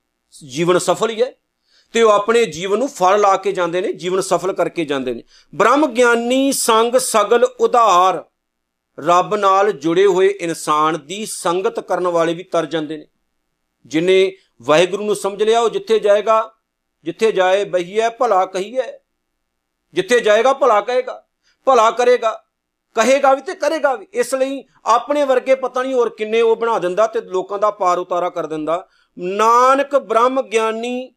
ਜੀਵਨ 0.44 0.78
ਸਫਲ 0.78 1.10
ਹੀ 1.10 1.22
ਹੈ 1.22 1.32
ਤੇ 1.94 2.02
ਉਹ 2.02 2.10
ਆਪਣੇ 2.10 2.44
ਜੀਵਨ 2.44 2.78
ਨੂੰ 2.78 2.88
ਫਲ 2.88 3.20
ਲਾ 3.20 3.36
ਕੇ 3.36 3.52
ਜਾਂਦੇ 3.52 3.80
ਨੇ, 3.80 3.92
ਜੀਵਨ 3.92 4.20
ਸਫਲ 4.20 4.52
ਕਰਕੇ 4.52 4.84
ਜਾਂਦੇ 4.84 5.14
ਨੇ। 5.14 5.22
ਬ੍ਰਹਮ 5.54 5.86
ਗਿਆਨੀ 5.86 6.52
ਸੰਗ 6.52 6.96
ਸਗਲ 6.96 7.44
ਉਧਾਰ, 7.44 8.24
ਰੱਬ 8.98 9.34
ਨਾਲ 9.34 9.72
ਜੁੜੇ 9.72 10.06
ਹੋਏ 10.06 10.28
ਇਨਸਾਨ 10.28 10.98
ਦੀ 11.06 11.24
ਸੰਗਤ 11.26 11.80
ਕਰਨ 11.80 12.06
ਵਾਲੇ 12.06 12.34
ਵੀ 12.34 12.42
ਤਰ 12.42 12.66
ਜਾਂਦੇ 12.66 12.96
ਨੇ। 12.96 13.06
ਜਿਨੇ 13.86 14.32
ਵਾਹਿਗੁਰੂ 14.62 15.04
ਨੂੰ 15.04 15.16
ਸਮਝ 15.16 15.42
ਲਿਆ, 15.42 15.60
ਉਹ 15.60 15.68
ਜਿੱਥੇ 15.70 15.98
ਜਾਏਗਾ, 15.98 16.54
ਜਿੱਥੇ 17.04 17.32
ਜਾਏ 17.32 17.64
ਬਹੀਏ 17.64 18.08
ਭਲਾ 18.08 18.44
ਕਹੀਏ 18.46 18.82
ਜਿੱਥੇ 19.94 20.20
ਜਾਏਗਾ, 20.20 20.52
ਭਲਾ 20.52 20.80
ਕਹੇਗਾ, 20.80 21.22
ਭਲਾ 21.66 21.90
ਕਰੇਗਾ, 21.90 22.30
ਕਹੇਗਾ 22.96 23.34
ਵੀ 23.34 23.40
ਤੇ 23.40 23.54
ਕਰੇਗਾ 23.54 23.94
ਵੀ। 23.94 24.06
ਇਸ 24.12 24.34
ਲਈ 24.34 24.62
ਆਪਣੇ 24.84 25.24
ਵਰਗੇ 25.24 25.54
ਪਤਾ 25.54 25.82
ਨਹੀਂ 25.82 25.94
ਹੋਰ 25.94 26.08
ਕਿੰਨੇ 26.08 26.40
ਉਹ 26.42 26.56
ਬਣਾ 26.56 26.78
ਦਿੰਦਾ 26.78 27.06
ਤੇ 27.06 27.20
ਲੋਕਾਂ 27.20 27.58
ਦਾ 27.58 27.70
ਪਾਰ 27.70 27.98
ਉਤਾਰਾ 27.98 28.30
ਕਰ 28.30 28.46
ਦਿੰਦਾ। 28.46 28.86
ਨਾਨਕ 29.18 29.96
ਬ੍ਰਹਮ 29.96 30.42
ਗਿਆਨੀ 30.42 31.14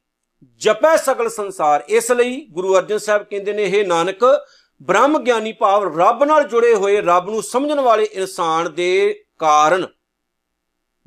ਜਪੈ 0.56 0.96
ਸਗਲ 0.98 1.30
ਸੰਸਾਰ। 1.30 1.84
ਇਸ 1.90 2.12
ਲਈ 2.12 2.46
ਗੁਰੂ 2.46 2.78
ਅਰਜਨ 2.78 2.98
ਸਾਹਿਬ 2.98 3.24
ਕਹਿੰਦੇ 3.24 3.54
ਨੇ 3.54 3.64
ਇਹ 3.64 3.88
ਨਾਨਕ, 3.88 4.24
ਬ੍ਰਹਮ 4.82 5.18
ਗਿਆਨੀ 5.20 5.52
ਭਾਵ 5.52 6.00
ਰੱਬ 6.00 6.24
ਨਾਲ 6.24 6.44
ਜੁੜੇ 6.44 6.74
ਹੋਏ 6.76 7.02
ਰੱਬ 7.02 7.30
ਨੂੰ 7.30 7.44
ਸਮਝਣ 7.44 7.80
ਵਾਲੇ 7.80 8.04
ਇਨਸਾਨ 8.04 8.74
ਦੇ 8.74 9.24
ਕਾਰਨ 9.40 9.88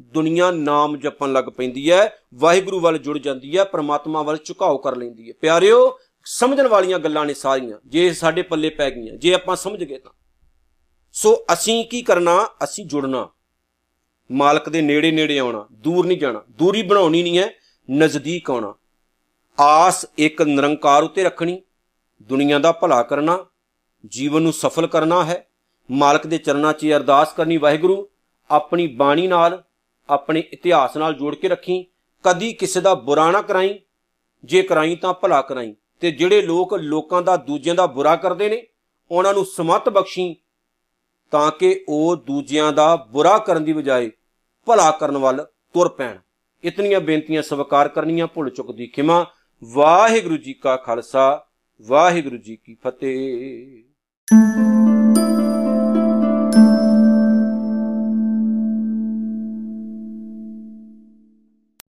ਦੁਨੀਆ 0.01 0.51
ਨਾਮ 0.51 0.97
ਜਪਣ 0.97 1.33
ਲੱਗ 1.33 1.45
ਪੈਂਦੀ 1.45 1.91
ਹੈ, 1.91 2.19
ਵਾਹਿਗੁਰੂ 2.35 2.81
ਵੱਲ 2.81 2.99
ਜੁੜ 2.99 3.19
ਜਾਂਦੀ 3.19 3.59
ਹੈ, 3.59 3.65
ਪ੍ਰਮਾਤਮਾ 3.65 4.23
ਵੱਲ 4.23 4.39
ਝੁਕਾਓ 4.45 4.79
ਕਰ 4.79 4.97
ਲੈਂਦੀ 4.97 5.29
ਹੈ। 5.29 5.35
ਪਿਆਰਿਓ, 5.41 5.99
ਸਮਝਣ 6.25 6.69
ਵਾਲੀਆਂ 6.69 6.99
ਗੱਲਾਂ 6.99 7.27
ਨੇ 7.27 7.35
ਸਾਰੀਆਂ, 7.35 7.79
ਜੇ 7.87 8.13
ਸਾਡੇ 8.13 8.43
ਪੱਲੇ 8.43 8.71
ਪੈ 8.71 8.91
ਗਈਆਂ, 8.91 9.17
ਜੇ 9.17 9.35
ਆਪਾਂ 9.35 9.57
ਸਮਝ 9.57 9.85
ਗਏ 9.85 9.99
ਤਾਂ। 9.99 10.13
ਸੋ 11.13 11.45
ਅਸੀਂ 11.53 11.85
ਕੀ 11.85 12.03
ਕਰਨਾ, 12.03 12.49
ਅਸੀਂ 12.65 12.87
ਜੁੜਨਾ। 12.87 13.29
ਮਾਲਕ 14.33 14.69
ਦੇ 14.69 14.83
ਨੇੜੇ 14.83 15.11
ਨੇੜੇ 15.11 15.39
ਆਉਣਾ, 15.39 15.67
ਦੂਰ 15.73 16.07
ਨਹੀਂ 16.07 16.19
ਜਾਣਾ, 16.19 16.43
ਦੂਰੀ 16.51 16.83
ਬਣਾਉਣੀ 16.83 17.23
ਨਹੀਂ 17.23 17.39
ਹੈ, 17.39 17.55
ਨਜ਼ਦੀਕ 17.91 18.51
ਆਉਣਾ। 18.51 18.75
ਆਸ 19.61 20.07
ਇੱਕ 20.19 20.43
ਨਿਰੰਕਾਰ 20.43 21.03
ਉਤੇ 21.03 21.25
ਰੱਖਣੀ, 21.25 21.63
ਦੁਨੀਆ 22.21 22.59
ਦਾ 22.59 22.73
ਭਲਾ 22.73 23.03
ਕਰਨਾ, 23.03 23.47
ਜੀਵਨ 24.07 24.43
ਨੂੰ 24.43 24.53
ਸਫਲ 24.53 24.87
ਕਰਨਾ 24.87 25.25
ਹੈ, 25.25 25.49
ਮਾਲਕ 25.91 26.27
ਦੇ 26.27 26.39
ਚਰਨਾਂ 26.39 26.73
'ਚ 26.73 26.87
ਅਰਦਾਸ 26.87 27.33
ਕਰਨੀ, 27.33 27.57
ਵਾਹਿਗੁਰੂ, 27.57 28.09
ਆਪਣੀ 28.51 28.87
ਬਾਣੀ 28.87 29.27
ਨਾਲ, 29.27 29.63
ਆਪਣੇ 30.11 30.41
ਇਤਿਹਾਸ 30.41 30.97
ਨਾਲ 30.97 31.15
ਜੋੜ 31.15 31.35
ਕੇ 31.35 31.49
ਰੱਖੀ, 31.49 31.87
ਕਦੀ 32.25 32.53
ਕਿਸੇ 32.53 32.81
ਦਾ 32.81 32.95
ਬੁਰਾ 32.95 33.31
ਨਾ 33.31 33.43
ਕਰਾਈ, 33.43 33.81
ਜੇ 34.45 34.63
ਕਰਾਈ 34.63 34.97
ਤਾਂ 34.97 35.15
ਭਲਾ 35.15 35.43
ਕਰਾਈ। 35.43 35.75
ਤੇ 36.01 36.11
ਜਿਹੜੇ 36.11 36.43
ਲੋਕ 36.43 36.75
ਲੋਕਾਂ 36.75 37.23
ਦਾ, 37.23 37.37
ਦੂਜਿਆਂ 37.37 37.75
ਦਾ 37.75 37.87
ਬੁਰਾ 37.87 38.17
ਕਰਦੇ 38.17 38.49
ਨੇ, 38.49 38.67
ਉਹਨਾਂ 39.11 39.35
ਨੂੰ 39.35 39.45
ਸਮਤ 39.45 39.89
ਬਖਸ਼ੀ, 39.89 40.37
ਤਾਂ 41.31 41.51
ਕਿ 41.51 41.85
ਉਹ 41.89 42.17
ਦੂਜਿਆਂ 42.17 42.73
ਦਾ 42.73 42.97
ਬੁਰਾ 42.97 43.39
ਕਰਨ 43.39 43.65
ਦੀ 43.65 43.73
ਬਜਾਏ 43.73 44.11
ਭਲਾ 44.67 44.91
ਕਰਨ 44.91 45.19
ਵੱਲ 45.19 45.47
ਤੁਰ 45.75 45.89
ਪੈਣ। 45.89 46.19
ਇਤਨੀਆਂ 46.65 47.01
ਬੇਨਤੀਆਂ 47.01 47.43
ਸਵਾਰ 47.43 47.89
ਕਰਨੀਆਂ, 47.89 48.27
ਭੁੱਲ 48.27 48.51
ਚੁੱਕ 48.51 48.73
ਦੀ 48.73 48.87
ਖਿਮਾ। 48.87 49.27
ਵਾਹਿਗੁਰੂ 49.65 50.37
ਜੀ 50.37 50.53
ਕਾ 50.53 50.77
ਖਾਲਸਾ, 50.77 51.47
ਵਾਹਿਗੁਰੂ 51.83 52.37
ਜੀ 52.37 52.57
ਕੀ 52.57 52.77
ਫਤਿਹ। 52.85 53.83